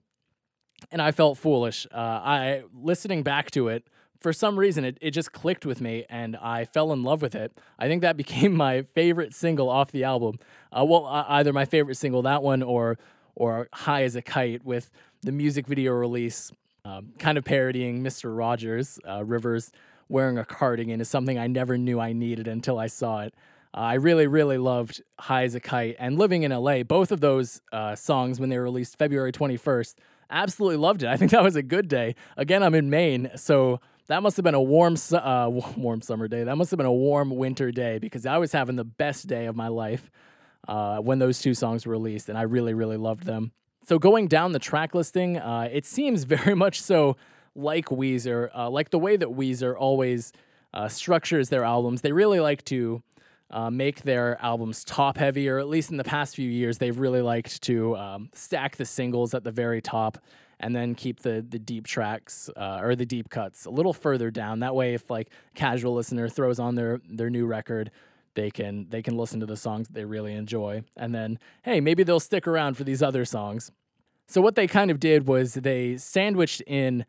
and 0.91 1.01
I 1.03 1.11
felt 1.11 1.37
foolish. 1.37 1.85
Uh, 1.93 1.97
I 1.97 2.63
listening 2.73 3.21
back 3.21 3.51
to 3.51 3.67
it 3.67 3.85
for 4.21 4.31
some 4.31 4.57
reason 4.57 4.85
it, 4.85 4.97
it 5.01 5.11
just 5.11 5.31
clicked 5.31 5.65
with 5.65 5.81
me 5.81 6.05
and 6.09 6.37
I 6.37 6.65
fell 6.65 6.93
in 6.93 7.03
love 7.03 7.21
with 7.21 7.35
it. 7.35 7.51
I 7.77 7.87
think 7.87 8.01
that 8.01 8.17
became 8.23 8.53
my 8.53 8.83
favorite 8.93 9.33
single 9.33 9.69
off 9.69 9.91
the 9.91 10.03
album. 10.03 10.39
Uh, 10.71 10.85
well, 10.85 11.05
uh, 11.05 11.25
either 11.27 11.51
my 11.51 11.65
favorite 11.65 11.95
single, 11.95 12.21
that 12.23 12.43
one, 12.43 12.63
or 12.63 12.97
or 13.35 13.67
High 13.73 14.03
as 14.03 14.15
a 14.15 14.21
Kite 14.21 14.65
with 14.65 14.91
the 15.21 15.31
music 15.31 15.65
video 15.65 15.93
release, 15.93 16.51
um, 16.83 17.13
kind 17.17 17.37
of 17.37 17.45
parodying 17.45 18.03
Mr. 18.03 18.35
Rogers, 18.35 18.99
uh, 19.07 19.23
Rivers 19.23 19.71
wearing 20.09 20.37
a 20.37 20.45
cardigan 20.45 20.99
is 20.99 21.07
something 21.07 21.39
I 21.39 21.47
never 21.47 21.77
knew 21.77 21.99
I 21.99 22.11
needed 22.11 22.47
until 22.47 22.77
I 22.77 22.87
saw 22.87 23.21
it. 23.21 23.33
Uh, 23.73 23.79
I 23.79 23.93
really, 23.93 24.27
really 24.27 24.57
loved 24.57 25.01
High 25.17 25.43
as 25.43 25.55
a 25.55 25.61
Kite 25.61 25.95
and 25.97 26.19
Living 26.19 26.43
in 26.43 26.51
LA. 26.51 26.83
Both 26.83 27.11
of 27.11 27.21
those 27.21 27.61
uh, 27.71 27.95
songs, 27.95 28.39
when 28.39 28.49
they 28.49 28.57
were 28.57 28.65
released 28.65 28.97
February 28.97 29.31
21st, 29.31 29.95
absolutely 30.29 30.77
loved 30.77 31.03
it. 31.03 31.07
I 31.07 31.15
think 31.15 31.31
that 31.31 31.43
was 31.43 31.55
a 31.55 31.63
good 31.63 31.87
day. 31.87 32.15
Again, 32.35 32.61
I'm 32.63 32.75
in 32.75 32.89
Maine, 32.89 33.31
so 33.35 33.79
that 34.11 34.21
must 34.21 34.35
have 34.35 34.43
been 34.43 34.55
a 34.55 34.61
warm, 34.61 34.97
uh, 35.13 35.49
warm 35.77 36.01
summer 36.01 36.27
day. 36.27 36.43
That 36.43 36.57
must 36.57 36.69
have 36.71 36.77
been 36.77 36.85
a 36.85 36.93
warm 36.93 37.29
winter 37.29 37.71
day 37.71 37.97
because 37.97 38.25
I 38.25 38.37
was 38.37 38.51
having 38.51 38.75
the 38.75 38.83
best 38.83 39.27
day 39.27 39.45
of 39.45 39.55
my 39.55 39.69
life 39.69 40.11
uh, 40.67 40.97
when 40.97 41.19
those 41.19 41.39
two 41.39 41.53
songs 41.53 41.85
were 41.85 41.93
released, 41.93 42.27
and 42.27 42.37
I 42.37 42.41
really, 42.41 42.73
really 42.73 42.97
loved 42.97 43.25
them. 43.25 43.53
So 43.87 43.97
going 43.97 44.27
down 44.27 44.51
the 44.51 44.59
track 44.59 44.93
listing, 44.93 45.37
uh, 45.37 45.69
it 45.71 45.85
seems 45.85 46.23
very 46.25 46.55
much 46.55 46.81
so 46.81 47.15
like 47.55 47.85
Weezer, 47.85 48.49
uh, 48.55 48.69
like 48.69 48.89
the 48.89 48.99
way 48.99 49.15
that 49.15 49.29
Weezer 49.29 49.75
always 49.77 50.33
uh, 50.73 50.89
structures 50.89 51.49
their 51.49 51.63
albums. 51.63 52.01
They 52.01 52.11
really 52.11 52.39
like 52.39 52.63
to 52.65 53.01
uh, 53.49 53.69
make 53.69 54.03
their 54.03 54.37
albums 54.41 54.83
top 54.83 55.17
heavy, 55.17 55.47
or 55.47 55.57
at 55.57 55.67
least 55.67 55.89
in 55.89 55.97
the 55.97 56.03
past 56.03 56.35
few 56.35 56.49
years, 56.49 56.77
they've 56.77 56.99
really 56.99 57.21
liked 57.21 57.61
to 57.63 57.95
um, 57.97 58.29
stack 58.33 58.75
the 58.77 58.85
singles 58.85 59.33
at 59.33 59.43
the 59.43 59.51
very 59.51 59.81
top 59.81 60.17
and 60.61 60.75
then 60.75 60.95
keep 60.95 61.21
the 61.21 61.45
the 61.47 61.59
deep 61.59 61.85
tracks 61.85 62.49
uh, 62.55 62.79
or 62.81 62.95
the 62.95 63.05
deep 63.05 63.29
cuts 63.29 63.65
a 63.65 63.69
little 63.69 63.93
further 63.93 64.31
down. 64.31 64.59
That 64.59 64.75
way, 64.75 64.93
if 64.93 65.09
like 65.09 65.29
casual 65.55 65.95
listener 65.95 66.29
throws 66.29 66.59
on 66.59 66.75
their 66.75 67.01
their 67.09 67.29
new 67.29 67.45
record, 67.45 67.91
they 68.35 68.49
can 68.49 68.87
they 68.89 69.01
can 69.01 69.17
listen 69.17 69.41
to 69.41 69.45
the 69.45 69.57
songs 69.57 69.87
they 69.89 70.05
really 70.05 70.33
enjoy, 70.33 70.83
and 70.95 71.13
then 71.13 71.39
hey, 71.63 71.81
maybe 71.81 72.03
they'll 72.03 72.21
stick 72.21 72.47
around 72.47 72.77
for 72.77 72.85
these 72.85 73.03
other 73.03 73.25
songs. 73.25 73.71
So 74.27 74.39
what 74.39 74.55
they 74.55 74.67
kind 74.67 74.89
of 74.91 74.99
did 74.99 75.27
was 75.27 75.55
they 75.55 75.97
sandwiched 75.97 76.61
in. 76.65 77.05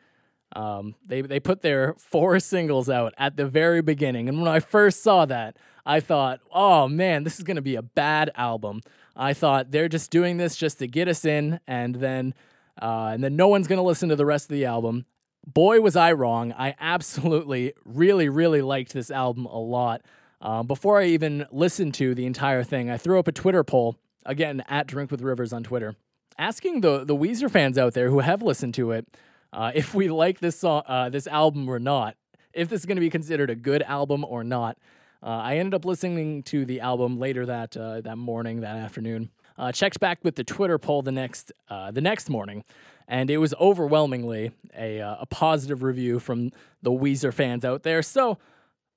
Um, 0.54 0.96
they 1.06 1.22
they 1.22 1.40
put 1.40 1.62
their 1.62 1.94
four 1.94 2.38
singles 2.38 2.90
out 2.90 3.14
at 3.16 3.36
the 3.36 3.46
very 3.46 3.80
beginning, 3.80 4.28
and 4.28 4.38
when 4.38 4.48
I 4.48 4.60
first 4.60 5.02
saw 5.02 5.24
that, 5.26 5.56
I 5.86 6.00
thought, 6.00 6.40
oh 6.52 6.88
man, 6.88 7.24
this 7.24 7.38
is 7.38 7.44
gonna 7.44 7.62
be 7.62 7.74
a 7.74 7.82
bad 7.82 8.30
album. 8.34 8.80
I 9.16 9.32
thought 9.34 9.70
they're 9.70 9.88
just 9.88 10.10
doing 10.10 10.36
this 10.36 10.56
just 10.56 10.78
to 10.80 10.86
get 10.86 11.08
us 11.08 11.24
in, 11.24 11.60
and 11.66 11.94
then 11.96 12.34
uh, 12.80 13.10
and 13.12 13.22
then 13.22 13.36
no 13.36 13.48
one's 13.48 13.66
gonna 13.66 13.82
listen 13.82 14.08
to 14.08 14.16
the 14.16 14.26
rest 14.26 14.46
of 14.46 14.54
the 14.54 14.64
album. 14.64 15.06
Boy, 15.46 15.80
was 15.80 15.96
I 15.96 16.12
wrong. 16.12 16.52
I 16.52 16.74
absolutely, 16.80 17.72
really, 17.84 18.28
really 18.28 18.62
liked 18.62 18.92
this 18.92 19.10
album 19.10 19.46
a 19.46 19.58
lot. 19.58 20.02
Uh, 20.40 20.62
before 20.62 21.00
I 21.00 21.06
even 21.06 21.46
listened 21.50 21.94
to 21.94 22.14
the 22.14 22.26
entire 22.26 22.64
thing, 22.64 22.90
I 22.90 22.96
threw 22.96 23.18
up 23.18 23.28
a 23.28 23.32
Twitter 23.32 23.62
poll 23.64 23.96
again 24.24 24.62
at 24.68 24.86
Drink 24.86 25.10
with 25.10 25.20
Rivers 25.20 25.52
on 25.52 25.62
Twitter, 25.62 25.96
asking 26.38 26.80
the 26.80 27.04
the 27.04 27.16
Weezer 27.16 27.50
fans 27.50 27.78
out 27.78 27.94
there 27.94 28.10
who 28.10 28.20
have 28.20 28.42
listened 28.42 28.74
to 28.74 28.92
it 28.92 29.06
uh, 29.52 29.72
if 29.74 29.94
we 29.94 30.08
like 30.08 30.40
this 30.40 30.58
song, 30.58 30.82
uh, 30.86 31.08
this 31.08 31.26
album 31.26 31.68
or 31.68 31.78
not, 31.78 32.16
if 32.52 32.68
this 32.68 32.80
is 32.80 32.86
going 32.86 32.96
to 32.96 33.00
be 33.00 33.10
considered 33.10 33.50
a 33.50 33.54
good 33.54 33.82
album 33.82 34.24
or 34.24 34.42
not. 34.42 34.78
Uh, 35.22 35.26
I 35.26 35.58
ended 35.58 35.74
up 35.74 35.84
listening 35.84 36.42
to 36.44 36.64
the 36.64 36.80
album 36.80 37.18
later 37.18 37.46
that 37.46 37.76
uh, 37.76 38.00
that 38.00 38.16
morning, 38.16 38.62
that 38.62 38.76
afternoon. 38.76 39.30
Uh, 39.62 39.70
checked 39.70 40.00
back 40.00 40.18
with 40.24 40.34
the 40.34 40.42
Twitter 40.42 40.76
poll 40.76 41.02
the 41.02 41.12
next 41.12 41.52
uh, 41.70 41.92
the 41.92 42.00
next 42.00 42.28
morning, 42.28 42.64
and 43.06 43.30
it 43.30 43.38
was 43.38 43.54
overwhelmingly 43.60 44.50
a 44.76 45.00
uh, 45.00 45.18
a 45.20 45.26
positive 45.26 45.84
review 45.84 46.18
from 46.18 46.50
the 46.82 46.90
Weezer 46.90 47.32
fans 47.32 47.64
out 47.64 47.84
there. 47.84 48.02
So 48.02 48.38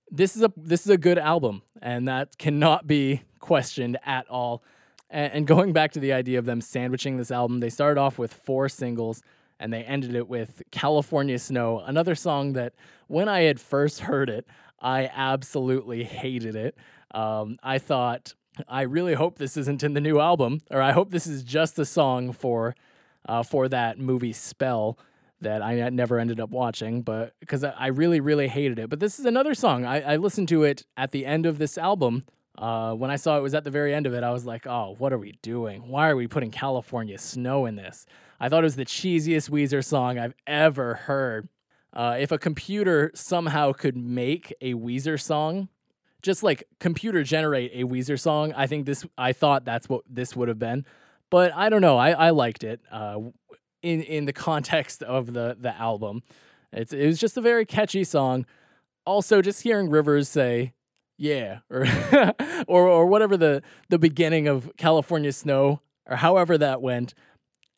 this 0.10 0.36
is 0.36 0.42
a 0.42 0.52
this 0.58 0.82
is 0.82 0.90
a 0.90 0.98
good 0.98 1.20
album, 1.20 1.62
and 1.84 2.08
that 2.08 2.40
cannot 2.40 2.88
be 2.88 3.22
questioned 3.38 4.00
at 4.04 4.28
all. 4.28 4.64
And, 5.12 5.34
and 5.34 5.48
going 5.48 5.72
back 5.72 5.92
to 5.92 6.00
the 6.00 6.14
idea 6.14 6.40
of 6.40 6.46
them 6.46 6.62
sandwiching 6.62 7.18
this 7.18 7.30
album, 7.30 7.60
they 7.60 7.70
started 7.70 8.02
off 8.02 8.18
with 8.18 8.34
four 8.34 8.68
singles 8.68 9.22
and 9.60 9.72
they 9.72 9.84
ended 9.84 10.16
it 10.16 10.28
with 10.28 10.64
California 10.72 11.38
Snow, 11.38 11.80
another 11.86 12.16
song 12.16 12.54
that 12.54 12.74
when 13.06 13.30
I 13.30 13.42
had 13.42 13.60
first 13.60 14.00
heard 14.00 14.32
it, 14.32 14.48
I 14.80 15.12
absolutely 15.14 16.04
hated 16.04 16.56
it. 16.56 16.76
Um, 17.12 17.60
I 17.62 17.78
thought, 17.78 18.34
I 18.68 18.82
really 18.82 19.14
hope 19.14 19.38
this 19.38 19.58
isn't 19.58 19.84
in 19.84 19.94
the 19.94 20.02
new 20.02 20.20
album, 20.20 20.62
or 20.72 20.82
I 20.82 20.92
hope 20.92 21.12
this 21.12 21.28
is 21.28 21.44
just 21.44 21.78
a 21.80 21.86
song 21.86 22.32
for 22.32 22.76
uh, 23.28 23.44
for 23.44 23.68
that 23.70 23.98
movie 23.98 24.34
Spell 24.34 24.98
that 25.42 25.62
I 25.62 25.90
never 25.90 26.20
ended 26.20 26.40
up 26.40 26.50
watching, 26.50 27.02
but 27.02 27.34
because 27.40 27.64
I 27.64 27.88
really, 27.88 28.20
really 28.20 28.48
hated 28.48 28.80
it. 28.80 28.90
But 28.90 29.00
this 29.00 29.20
is 29.20 29.26
another 29.26 29.54
song. 29.54 29.86
I, 29.86 30.14
I 30.14 30.16
listened 30.16 30.48
to 30.50 30.64
it 30.64 30.86
at 30.96 31.12
the 31.12 31.26
end 31.26 31.46
of 31.46 31.58
this 31.58 31.78
album. 31.78 32.26
Uh, 32.58 32.94
when 32.94 33.12
I 33.12 33.18
saw 33.18 33.38
it 33.38 33.42
was 33.42 33.54
at 33.54 33.66
the 33.66 33.72
very 33.72 33.94
end 33.94 34.08
of 34.08 34.14
it, 34.14 34.24
I 34.24 34.32
was 34.32 34.46
like, 34.46 34.66
oh, 34.66 34.96
what 34.98 35.12
are 35.12 35.18
we 35.18 35.38
doing? 35.42 35.90
Why 35.90 36.10
are 36.10 36.16
we 36.16 36.28
putting 36.28 36.52
California 36.52 37.18
Snow 37.18 37.66
in 37.66 37.76
this? 37.76 38.06
I 38.40 38.48
thought 38.48 38.64
it 38.64 38.66
was 38.66 38.78
the 38.78 38.86
cheesiest 38.86 39.50
Weezer 39.50 39.84
song 39.84 40.18
I've 40.18 40.36
ever 40.48 40.94
heard. 40.94 41.50
Uh, 41.94 42.16
if 42.20 42.32
a 42.32 42.38
computer 42.38 43.12
somehow 43.14 43.72
could 43.72 43.98
make 43.98 44.54
a 44.62 44.74
Weezer 44.74 45.20
song, 45.20 45.70
just 46.26 46.42
like 46.42 46.64
computer 46.80 47.24
generate 47.24 47.72
a 47.74 47.86
Weezer 47.86 48.20
song, 48.20 48.52
I 48.58 48.66
think 48.66 48.88
this, 48.88 49.06
I 49.16 49.32
thought 49.32 49.64
that's 49.64 49.88
what 49.88 50.02
this 50.10 50.36
would 50.36 50.48
have 50.48 50.58
been. 50.58 50.84
But 51.30 51.54
I 51.54 51.70
don't 51.70 51.82
know. 51.82 51.98
I, 51.98 52.12
I 52.12 52.30
liked 52.32 52.64
it 52.64 52.82
uh, 52.92 53.20
in 53.82 54.02
in 54.02 54.26
the 54.26 54.34
context 54.50 55.04
of 55.04 55.34
the 55.34 55.56
the 55.60 55.74
album. 55.76 56.24
It's 56.74 56.92
it 56.92 57.06
was 57.06 57.20
just 57.20 57.38
a 57.38 57.42
very 57.42 57.66
catchy 57.66 58.04
song. 58.04 58.46
Also, 59.06 59.42
just 59.42 59.62
hearing 59.62 59.90
Rivers 59.90 60.28
say 60.28 60.74
"yeah" 61.18 61.60
or 61.70 61.86
or 62.68 62.88
or 62.88 63.06
whatever 63.06 63.38
the 63.38 63.62
the 63.90 64.00
beginning 64.00 64.48
of 64.48 64.72
California 64.78 65.32
Snow 65.32 65.82
or 66.08 66.18
however 66.18 66.58
that 66.58 66.82
went. 66.82 67.14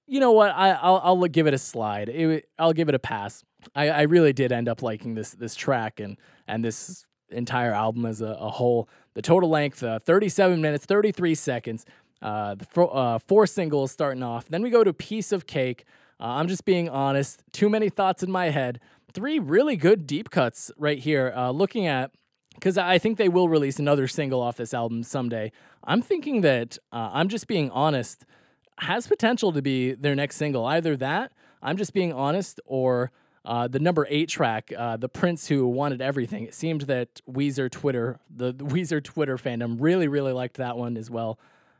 You 0.07 0.21
know 0.21 0.31
what? 0.31 0.51
I 0.51 0.71
I'll 0.71 1.01
I'll 1.03 1.27
give 1.27 1.47
it 1.47 1.53
a 1.53 1.57
slide. 1.57 2.09
It, 2.09 2.49
I'll 2.57 2.73
give 2.73 2.89
it 2.89 2.95
a 2.95 2.99
pass. 2.99 3.43
I, 3.75 3.89
I 3.89 4.01
really 4.03 4.33
did 4.33 4.51
end 4.51 4.69
up 4.69 4.81
liking 4.81 5.15
this 5.15 5.31
this 5.31 5.55
track 5.55 5.99
and 5.99 6.17
and 6.47 6.63
this 6.63 7.06
entire 7.29 7.73
album 7.73 8.05
as 8.05 8.21
a, 8.21 8.37
a 8.39 8.49
whole. 8.49 8.89
The 9.13 9.21
total 9.21 9.49
length, 9.49 9.83
uh, 9.83 9.99
37 9.99 10.61
minutes, 10.61 10.85
33 10.85 11.35
seconds. 11.35 11.85
Uh, 12.21 12.55
the 12.55 12.81
uh, 12.81 13.19
four 13.19 13.45
singles 13.45 13.91
starting 13.91 14.23
off. 14.23 14.47
Then 14.47 14.61
we 14.61 14.69
go 14.69 14.83
to 14.83 14.93
Piece 14.93 15.31
of 15.31 15.45
Cake. 15.45 15.85
Uh, 16.19 16.25
I'm 16.25 16.47
just 16.47 16.65
being 16.65 16.89
honest. 16.89 17.43
Too 17.51 17.69
many 17.69 17.89
thoughts 17.89 18.23
in 18.23 18.31
my 18.31 18.49
head. 18.49 18.79
Three 19.13 19.39
really 19.39 19.75
good 19.75 20.07
deep 20.07 20.29
cuts 20.29 20.71
right 20.77 20.99
here. 20.99 21.33
Uh, 21.35 21.51
looking 21.51 21.85
at, 21.85 22.11
because 22.55 22.77
I 22.77 22.97
think 22.97 23.17
they 23.17 23.29
will 23.29 23.49
release 23.49 23.77
another 23.77 24.07
single 24.07 24.41
off 24.41 24.57
this 24.57 24.73
album 24.73 25.03
someday. 25.03 25.51
I'm 25.83 26.01
thinking 26.01 26.41
that 26.41 26.77
uh, 26.91 27.11
I'm 27.13 27.27
just 27.27 27.47
being 27.47 27.69
honest 27.71 28.25
has 28.79 29.07
potential 29.07 29.51
to 29.51 29.61
be 29.61 29.93
their 29.93 30.15
next 30.15 30.35
single. 30.35 30.65
Either 30.65 30.95
that, 30.97 31.31
I'm 31.61 31.77
just 31.77 31.93
being 31.93 32.13
honest, 32.13 32.59
or 32.65 33.11
uh, 33.45 33.67
the 33.67 33.79
number 33.79 34.05
eight 34.09 34.29
track, 34.29 34.71
uh, 34.77 34.97
the 34.97 35.09
Prince 35.09 35.47
who 35.47 35.67
wanted 35.67 36.01
everything. 36.01 36.43
It 36.43 36.53
seemed 36.53 36.81
that 36.81 37.21
Weezer 37.29 37.69
Twitter, 37.69 38.19
the, 38.29 38.51
the 38.51 38.63
Weezer 38.65 39.03
Twitter 39.03 39.37
fandom, 39.37 39.77
really, 39.79 40.07
really 40.07 40.33
liked 40.33 40.57
that 40.57 40.77
one 40.77 40.97
as 40.97 41.09
well. 41.09 41.39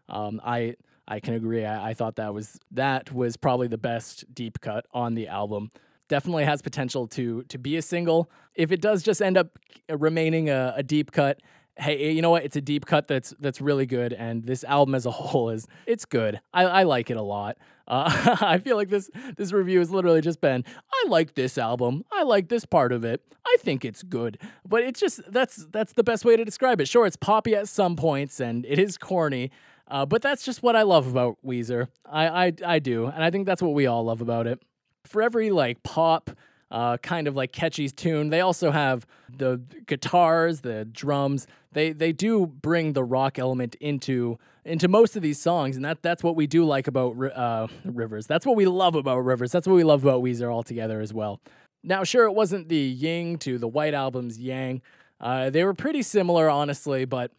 Um, 0.10 0.42
I 0.44 0.76
I 1.08 1.20
can 1.20 1.34
agree. 1.36 1.64
I, 1.64 1.90
I, 1.90 1.94
thought 1.94 2.18
that 2.18 2.34
was 2.34 2.60
that 2.72 3.14
was 3.14 3.38
probably 3.38 3.68
the 3.68 3.78
best 3.78 4.26
deep 4.34 4.60
cut 4.60 4.86
on 4.94 5.14
the 5.14 5.28
album. 5.28 5.72
Definitely 6.10 6.46
has 6.46 6.62
potential 6.62 7.08
to 7.10 7.44
to 7.44 7.58
be 7.58 7.78
a 7.78 7.82
single. 7.82 8.30
If 8.56 8.72
it 8.72 8.82
does 8.82 9.04
just 9.04 9.22
end 9.22 9.38
up 9.38 9.60
remaining 9.90 10.50
a, 10.50 10.74
a 10.78 10.84
deep 10.84 11.12
cut, 11.12 11.42
hey, 11.80 12.12
you 12.12 12.22
know 12.22 12.30
what? 12.30 12.44
It's 12.44 12.56
a 12.56 12.62
deep 12.62 12.86
cut 12.86 13.08
that's 13.08 13.34
that's 13.40 13.62
really 13.62 13.86
good, 13.86 14.14
and 14.14 14.44
this 14.44 14.64
album 14.64 14.96
as 14.96 15.06
a 15.06 15.12
whole 15.12 15.50
is 15.50 15.68
it's 15.86 16.06
good. 16.06 16.40
I, 16.54 16.64
I 16.64 16.84
like 16.84 17.10
it 17.10 17.18
a 17.18 17.22
lot. 17.22 17.58
Uh, 17.88 18.38
I 18.42 18.58
feel 18.58 18.76
like 18.76 18.90
this 18.90 19.10
this 19.38 19.52
review 19.52 19.80
has 19.80 19.92
literally 19.92 20.22
just 20.22 20.42
been 20.42 20.64
I 20.92 21.06
like 21.08 21.36
this 21.36 21.58
album. 21.58 22.04
I 22.12 22.24
like 22.24 22.50
this 22.50 22.66
part 22.66 22.92
of 22.92 23.04
it. 23.04 23.22
I 23.46 23.56
think 23.60 23.86
it's 23.86 24.04
good, 24.04 24.40
but 24.68 24.84
it's 24.84 25.00
just 25.00 25.22
that's 25.32 25.68
that's 25.72 25.94
the 25.94 26.04
best 26.04 26.26
way 26.26 26.36
to 26.36 26.44
describe 26.44 26.82
it. 26.82 26.88
Sure, 26.88 27.06
it's 27.06 27.16
poppy 27.16 27.56
at 27.56 27.68
some 27.68 27.96
points, 27.96 28.40
and 28.40 28.66
it 28.66 28.80
is 28.80 28.98
corny. 28.98 29.52
Uh, 29.90 30.06
but 30.06 30.22
that's 30.22 30.44
just 30.44 30.62
what 30.62 30.76
I 30.76 30.82
love 30.82 31.08
about 31.08 31.38
Weezer. 31.46 31.88
I, 32.06 32.48
I 32.48 32.54
I 32.66 32.80
do, 32.80 33.06
and 33.06 33.24
I 33.24 33.32
think 33.32 33.46
that's 33.46 33.62
what 33.62 33.74
we 33.74 33.88
all 33.88 34.04
love 34.04 34.22
about 34.22 34.48
it. 34.48 34.62
For 35.06 35.22
every 35.22 35.50
like 35.50 35.82
pop 35.84 36.32
uh, 36.72 36.98
kind 36.98 37.28
of 37.28 37.36
like 37.36 37.52
catchy 37.52 37.90
tune. 37.90 38.30
They 38.30 38.42
also 38.42 38.72
have 38.72 39.06
the 39.36 39.62
guitars, 39.86 40.62
the 40.62 40.86
drums. 40.86 41.48
They 41.72 41.92
they 41.92 42.12
do 42.12 42.46
bring 42.48 42.94
the 42.94 43.04
rock 43.04 43.40
element 43.40 43.76
into 43.76 44.38
into 44.66 44.88
most 44.88 45.16
of 45.16 45.22
these 45.22 45.40
songs, 45.40 45.76
and 45.76 45.86
that 45.86 46.02
that's 46.02 46.24
what 46.24 46.36
we 46.36 46.48
do 46.48 46.66
like 46.66 46.88
about 46.88 47.16
uh, 47.22 47.68
Rivers. 47.86 48.28
That's 48.28 48.46
what 48.46 48.56
we 48.56 48.66
love 48.66 48.96
about 48.96 49.20
Rivers. 49.20 49.52
That's 49.52 49.68
what 49.68 49.76
we 49.76 49.84
love 49.84 50.04
about 50.04 50.22
Weezer 50.22 50.52
altogether 50.52 51.00
as 51.00 51.14
well. 51.14 51.40
Now, 51.84 52.04
sure, 52.04 52.26
it 52.26 52.34
wasn't 52.34 52.68
the 52.68 52.76
Ying 52.76 53.38
to 53.40 53.58
the 53.58 53.68
White 53.68 53.94
Album's 53.94 54.38
Yang. 54.40 54.82
Uh, 55.22 55.50
they 55.50 55.64
were 55.64 55.74
pretty 55.74 56.02
similar, 56.02 56.50
honestly, 56.50 57.06
but 57.06 57.32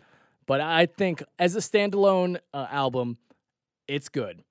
but 0.47 0.61
I 0.61 0.87
think 0.87 1.23
as 1.39 1.55
a 1.55 1.61
standalone 1.61 2.39
uh, 2.55 2.67
album, 2.71 3.19
it's 3.87 4.09
good. 4.09 4.43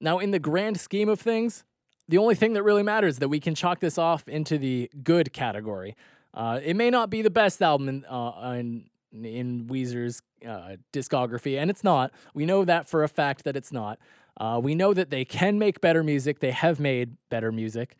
Now, 0.00 0.18
in 0.18 0.30
the 0.30 0.38
grand 0.38 0.80
scheme 0.80 1.08
of 1.08 1.20
things, 1.20 1.64
the 2.10 2.18
only 2.18 2.34
thing 2.34 2.54
that 2.54 2.64
really 2.64 2.82
matters 2.82 3.18
that 3.20 3.28
we 3.28 3.38
can 3.38 3.54
chalk 3.54 3.78
this 3.78 3.96
off 3.96 4.28
into 4.28 4.58
the 4.58 4.90
good 5.04 5.32
category. 5.32 5.94
Uh, 6.34 6.58
it 6.62 6.74
may 6.74 6.90
not 6.90 7.08
be 7.08 7.22
the 7.22 7.30
best 7.30 7.62
album 7.62 7.88
in, 7.88 8.04
uh, 8.04 8.56
in, 8.58 8.90
in 9.12 9.66
Weezer's 9.66 10.20
uh, 10.46 10.76
discography, 10.92 11.56
and 11.56 11.70
it's 11.70 11.84
not. 11.84 12.10
We 12.34 12.46
know 12.46 12.64
that 12.64 12.88
for 12.88 13.04
a 13.04 13.08
fact 13.08 13.44
that 13.44 13.54
it's 13.54 13.70
not. 13.70 14.00
Uh, 14.36 14.60
we 14.60 14.74
know 14.74 14.92
that 14.92 15.10
they 15.10 15.24
can 15.24 15.58
make 15.58 15.80
better 15.80 16.02
music. 16.02 16.40
They 16.40 16.50
have 16.50 16.80
made 16.80 17.16
better 17.28 17.52
music, 17.52 17.96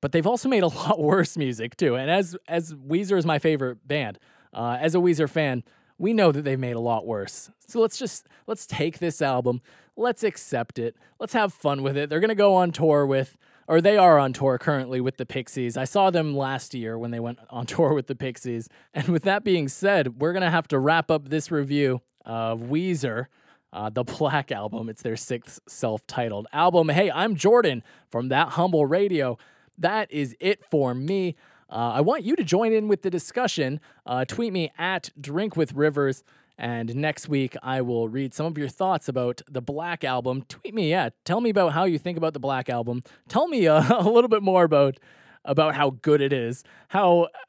but 0.00 0.12
they've 0.12 0.26
also 0.26 0.48
made 0.48 0.62
a 0.62 0.68
lot 0.86 1.00
worse 1.00 1.36
music 1.36 1.76
too. 1.76 1.96
And 1.96 2.08
as 2.08 2.36
as 2.46 2.72
Weezer 2.74 3.18
is 3.18 3.26
my 3.26 3.40
favorite 3.40 3.86
band, 3.86 4.20
uh, 4.54 4.78
as 4.80 4.94
a 4.94 4.98
Weezer 4.98 5.28
fan, 5.28 5.64
we 5.98 6.12
know 6.12 6.30
that 6.30 6.42
they've 6.42 6.58
made 6.58 6.76
a 6.76 6.80
lot 6.80 7.04
worse. 7.04 7.50
So 7.66 7.80
let's 7.80 7.98
just 7.98 8.28
let's 8.46 8.66
take 8.66 8.98
this 8.98 9.20
album, 9.20 9.60
let's 10.00 10.24
accept 10.24 10.78
it, 10.78 10.96
let's 11.18 11.34
have 11.34 11.52
fun 11.52 11.82
with 11.82 11.96
it. 11.96 12.08
They're 12.08 12.20
gonna 12.20 12.34
go 12.34 12.54
on 12.54 12.72
tour 12.72 13.06
with, 13.06 13.36
or 13.68 13.80
they 13.80 13.96
are 13.96 14.18
on 14.18 14.32
tour 14.32 14.58
currently 14.58 15.00
with 15.00 15.18
the 15.18 15.26
Pixies. 15.26 15.76
I 15.76 15.84
saw 15.84 16.10
them 16.10 16.34
last 16.34 16.74
year 16.74 16.98
when 16.98 17.10
they 17.10 17.20
went 17.20 17.38
on 17.50 17.66
tour 17.74 17.92
with 17.92 18.06
the 18.06 18.16
Pixies. 18.16 18.68
And 18.94 19.08
with 19.08 19.22
that 19.24 19.44
being 19.44 19.68
said, 19.68 20.20
we're 20.20 20.32
gonna 20.32 20.50
have 20.50 20.66
to 20.68 20.78
wrap 20.78 21.10
up 21.10 21.28
this 21.28 21.50
review 21.50 22.00
of 22.24 22.62
Weezer. 22.62 23.26
Uh, 23.72 23.88
the 23.88 24.02
Black 24.02 24.50
Album. 24.60 24.88
It's 24.88 25.02
their 25.02 25.16
sixth 25.16 25.60
self 25.68 26.04
titled 26.08 26.48
album. 26.52 26.88
Hey, 26.88 27.08
I'm 27.08 27.36
Jordan 27.36 27.84
from 28.10 28.28
That 28.28 28.48
Humble 28.48 28.84
Radio. 28.84 29.38
That 29.78 30.10
is 30.10 30.34
it 30.40 30.64
for 30.64 30.92
me. 30.92 31.36
Uh, 31.70 31.92
I 31.94 32.00
want 32.00 32.24
you 32.24 32.34
to 32.34 32.42
join 32.42 32.72
in 32.72 32.88
with 32.88 33.02
the 33.02 33.10
discussion. 33.10 33.78
Uh, 34.04 34.24
tweet 34.24 34.52
me 34.52 34.72
at 34.76 35.10
Drink 35.20 35.56
with 35.56 35.72
Rivers. 35.72 36.24
And 36.60 36.94
next 36.94 37.26
week, 37.26 37.56
I 37.62 37.80
will 37.80 38.10
read 38.10 38.34
some 38.34 38.44
of 38.44 38.58
your 38.58 38.68
thoughts 38.68 39.08
about 39.08 39.40
the 39.50 39.62
Black 39.62 40.04
Album. 40.04 40.42
Tweet 40.42 40.74
me, 40.74 40.90
yeah. 40.90 41.08
Tell 41.24 41.40
me 41.40 41.48
about 41.48 41.72
how 41.72 41.84
you 41.84 41.98
think 41.98 42.18
about 42.18 42.34
the 42.34 42.38
Black 42.38 42.68
Album. 42.68 43.00
Tell 43.28 43.48
me 43.48 43.66
uh, 43.66 43.82
a 43.98 44.08
little 44.08 44.28
bit 44.28 44.42
more 44.42 44.62
about 44.62 45.00
about 45.42 45.74
how 45.74 45.88
good 46.02 46.20
it 46.20 46.34
is, 46.34 46.62
how 46.88 47.28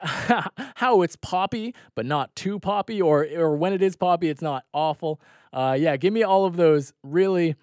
how 0.76 1.02
it's 1.02 1.14
poppy 1.16 1.74
but 1.94 2.06
not 2.06 2.34
too 2.34 2.58
poppy, 2.58 3.02
or 3.02 3.28
or 3.36 3.54
when 3.54 3.74
it 3.74 3.82
is 3.82 3.96
poppy, 3.96 4.30
it's 4.30 4.40
not 4.40 4.64
awful. 4.72 5.20
Uh, 5.52 5.76
yeah, 5.78 5.98
give 5.98 6.14
me 6.14 6.22
all 6.22 6.46
of 6.46 6.56
those 6.56 6.94
really, 7.02 7.54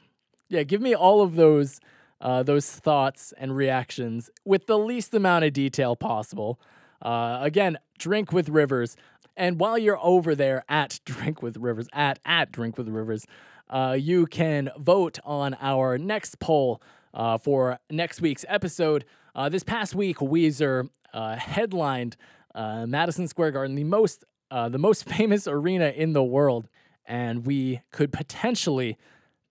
yeah, 0.50 0.62
give 0.62 0.82
me 0.82 0.94
all 0.94 1.24
of 1.24 1.36
those 1.36 1.80
uh, 2.22 2.44
those 2.44 2.70
thoughts 2.70 3.34
and 3.40 3.56
reactions 3.56 4.30
with 4.46 4.68
the 4.68 4.78
least 4.78 5.16
amount 5.16 5.46
of 5.46 5.54
detail 5.54 5.96
possible. 5.96 6.60
Uh, 7.02 7.40
again, 7.42 7.80
drink 7.98 8.32
with 8.32 8.50
Rivers, 8.50 8.98
and 9.40 9.60
while 9.60 9.78
you're 9.78 10.00
over 10.04 10.36
there 10.36 10.64
at 10.70 11.00
Drink 11.06 11.42
with 11.42 11.58
Rivers 11.58 11.88
at 11.94 12.20
at 12.26 12.52
Drink 12.52 12.78
with 12.78 12.90
Rivers, 12.90 13.26
uh, 13.70 13.96
you 14.00 14.28
can 14.28 14.70
vote 14.78 15.18
on 15.24 15.56
our 15.62 15.98
next 15.98 16.40
poll 16.40 16.82
uh, 17.14 17.38
for 17.38 17.80
next 17.90 18.22
week's 18.22 18.46
episode. 18.48 19.06
Uh, 19.34 19.50
this 19.50 19.64
past 19.64 19.96
week, 19.96 20.18
Weezer 20.18 20.90
uh, 21.14 21.38
headlined 21.38 22.18
uh, 22.54 22.86
Madison 22.86 23.28
Square 23.28 23.52
Garden, 23.52 23.76
the 23.76 23.84
most 23.86 24.26
uh, 24.52 24.68
the 24.70 24.78
most 24.78 25.06
famous 25.10 25.48
arena 25.48 25.88
in 25.88 26.14
the 26.14 26.24
world, 26.24 26.68
and 27.06 27.46
we 27.46 27.82
could 27.92 28.12
potentially 28.12 28.98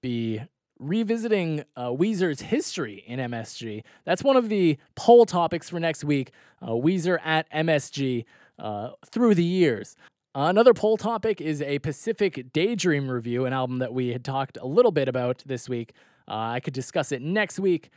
be 0.03 0.43
revisiting 0.79 1.65
uh, 1.77 1.89
Weezer's 1.89 2.43
history 2.43 3.03
in 3.07 3.19
MSG. 3.19 3.83
That's 4.05 4.23
one 4.23 4.37
of 4.37 4.49
the 4.49 4.79
poll 4.95 5.27
topics 5.27 5.69
for 5.69 5.81
next 5.81 6.05
week. 6.05 6.31
Weezer 6.63 7.19
at 7.25 7.51
MSG 7.51 8.25
uh, 8.59 8.91
through 9.11 9.35
the 9.35 9.45
years. 9.45 9.97
Another 10.35 10.75
poll 10.75 10.97
topic 10.97 11.41
is 11.41 11.61
a 11.63 11.79
Pacific 11.81 12.53
Daydream 12.53 13.11
review, 13.11 13.45
an 13.45 13.53
album 13.53 13.79
that 13.79 13.93
we 13.93 14.09
had 14.13 14.25
talked 14.25 14.57
a 14.61 14.67
little 14.67 14.93
bit 14.93 15.09
about 15.09 15.43
this 15.47 15.69
week. 15.69 15.95
Uh, 16.29 16.35
I 16.35 16.61
could 16.61 16.75
discuss 16.75 17.11
it 17.13 17.23
next 17.23 17.59
week 17.59 17.91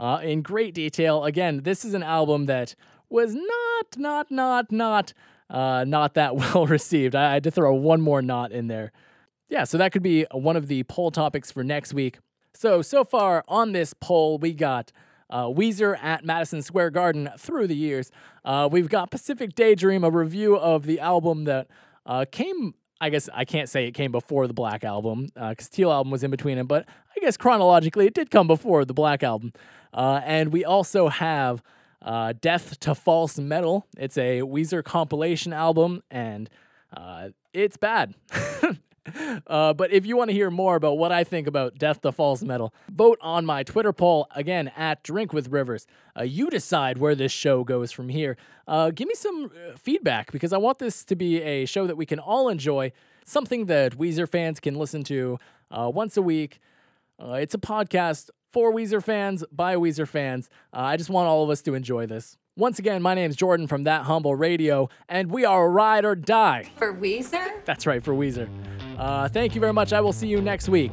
uh, 0.00 0.20
in 0.22 0.42
great 0.42 0.74
detail. 0.74 1.24
Again, 1.24 1.60
this 1.62 1.84
is 1.84 1.94
an 1.94 2.02
album 2.02 2.46
that 2.46 2.74
was 3.10 3.34
not, 3.34 3.96
not, 3.96 4.30
not, 4.30 4.72
not, 4.72 5.12
uh, 5.50 5.84
not 5.86 6.14
that 6.14 6.34
well 6.36 6.66
received. 6.66 7.14
I 7.14 7.34
had 7.34 7.44
to 7.44 7.50
throw 7.50 7.74
one 7.74 8.00
more 8.00 8.22
not 8.22 8.50
in 8.50 8.66
there. 8.66 8.90
Yeah, 9.48 9.64
so 9.64 9.78
that 9.78 9.92
could 9.92 10.02
be 10.02 10.26
one 10.32 10.56
of 10.56 10.68
the 10.68 10.82
poll 10.84 11.10
topics 11.10 11.52
for 11.52 11.62
next 11.62 11.94
week. 11.94 12.18
So, 12.54 12.82
so 12.82 13.04
far 13.04 13.44
on 13.46 13.72
this 13.72 13.94
poll, 13.94 14.38
we 14.38 14.52
got 14.52 14.90
uh, 15.30 15.44
Weezer 15.44 15.96
at 16.02 16.24
Madison 16.24 16.62
Square 16.62 16.90
Garden 16.90 17.30
through 17.38 17.66
the 17.66 17.76
years. 17.76 18.10
Uh, 18.44 18.68
we've 18.70 18.88
got 18.88 19.10
Pacific 19.10 19.54
Daydream, 19.54 20.04
a 20.04 20.10
review 20.10 20.56
of 20.56 20.86
the 20.86 21.00
album 21.00 21.44
that 21.44 21.68
uh, 22.06 22.24
came. 22.30 22.74
I 23.00 23.10
guess 23.10 23.28
I 23.34 23.44
can't 23.44 23.68
say 23.68 23.86
it 23.86 23.92
came 23.92 24.12
before 24.12 24.46
the 24.46 24.54
Black 24.54 24.84
Album 24.84 25.28
because 25.34 25.68
Teal 25.68 25.90
Album 25.90 26.10
was 26.10 26.22
in 26.22 26.30
between 26.30 26.56
them, 26.56 26.66
but 26.66 26.86
I 27.14 27.20
guess 27.20 27.36
chronologically 27.36 28.06
it 28.06 28.14
did 28.14 28.30
come 28.30 28.46
before 28.46 28.84
the 28.84 28.94
Black 28.94 29.22
Album. 29.22 29.52
Uh, 29.92 30.20
and 30.24 30.52
we 30.52 30.64
also 30.64 31.08
have 31.08 31.62
uh, 32.02 32.34
Death 32.40 32.78
to 32.80 32.94
False 32.94 33.38
Metal. 33.38 33.86
It's 33.96 34.18
a 34.18 34.40
Weezer 34.40 34.84
compilation 34.84 35.52
album, 35.52 36.02
and 36.10 36.50
uh, 36.96 37.30
it's 37.52 37.76
bad. 37.76 38.14
Uh, 39.46 39.74
but 39.74 39.92
if 39.92 40.06
you 40.06 40.16
want 40.16 40.30
to 40.30 40.34
hear 40.34 40.50
more 40.50 40.76
about 40.76 40.96
what 40.98 41.12
I 41.12 41.24
think 41.24 41.46
about 41.46 41.76
Death 41.76 42.00
to 42.02 42.12
False 42.12 42.42
Metal, 42.42 42.72
vote 42.90 43.18
on 43.20 43.44
my 43.44 43.62
Twitter 43.62 43.92
poll 43.92 44.26
again 44.34 44.72
at 44.76 45.02
Drink 45.02 45.32
with 45.32 45.48
Rivers. 45.48 45.86
Uh, 46.18 46.22
you 46.22 46.48
decide 46.50 46.98
where 46.98 47.14
this 47.14 47.32
show 47.32 47.64
goes 47.64 47.92
from 47.92 48.08
here. 48.08 48.36
Uh, 48.66 48.90
give 48.90 49.08
me 49.08 49.14
some 49.14 49.50
uh, 49.54 49.76
feedback 49.76 50.32
because 50.32 50.52
I 50.52 50.58
want 50.58 50.78
this 50.78 51.04
to 51.04 51.16
be 51.16 51.42
a 51.42 51.66
show 51.66 51.86
that 51.86 51.96
we 51.96 52.06
can 52.06 52.18
all 52.18 52.48
enjoy, 52.48 52.92
something 53.24 53.66
that 53.66 53.98
Weezer 53.98 54.28
fans 54.28 54.60
can 54.60 54.74
listen 54.74 55.02
to 55.04 55.38
uh, 55.70 55.90
once 55.92 56.16
a 56.16 56.22
week. 56.22 56.60
Uh, 57.22 57.32
it's 57.34 57.54
a 57.54 57.58
podcast 57.58 58.30
for 58.50 58.72
Weezer 58.72 59.02
fans 59.02 59.44
by 59.52 59.76
Weezer 59.76 60.08
fans. 60.08 60.48
I 60.72 60.96
just 60.96 61.10
want 61.10 61.28
all 61.28 61.44
of 61.44 61.50
us 61.50 61.60
to 61.62 61.74
enjoy 61.74 62.06
this. 62.06 62.38
Once 62.56 62.78
again, 62.78 63.02
my 63.02 63.14
name 63.14 63.28
is 63.30 63.36
Jordan 63.36 63.66
from 63.66 63.82
That 63.82 64.02
Humble 64.04 64.36
Radio, 64.36 64.88
and 65.08 65.30
we 65.32 65.44
are 65.44 65.68
ride 65.68 66.04
or 66.04 66.14
die. 66.14 66.70
For 66.76 66.94
Weezer? 66.94 67.64
That's 67.64 67.84
right, 67.84 68.02
for 68.02 68.14
Weezer. 68.14 68.48
Uh, 68.98 69.28
thank 69.28 69.54
you 69.54 69.60
very 69.60 69.72
much. 69.72 69.92
I 69.92 70.00
will 70.00 70.12
see 70.12 70.28
you 70.28 70.40
next 70.40 70.68
week, 70.68 70.92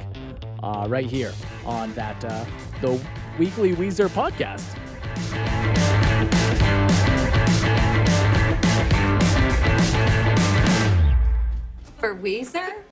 uh, 0.64 0.86
right 0.90 1.06
here 1.06 1.34
on 1.66 1.94
that 1.94 2.24
uh, 2.26 2.46
the 2.82 3.00
weekly 3.38 3.74
Weezer 3.76 4.10
podcast. 4.10 4.78
For 12.00 12.16
Weezer? 12.16 12.82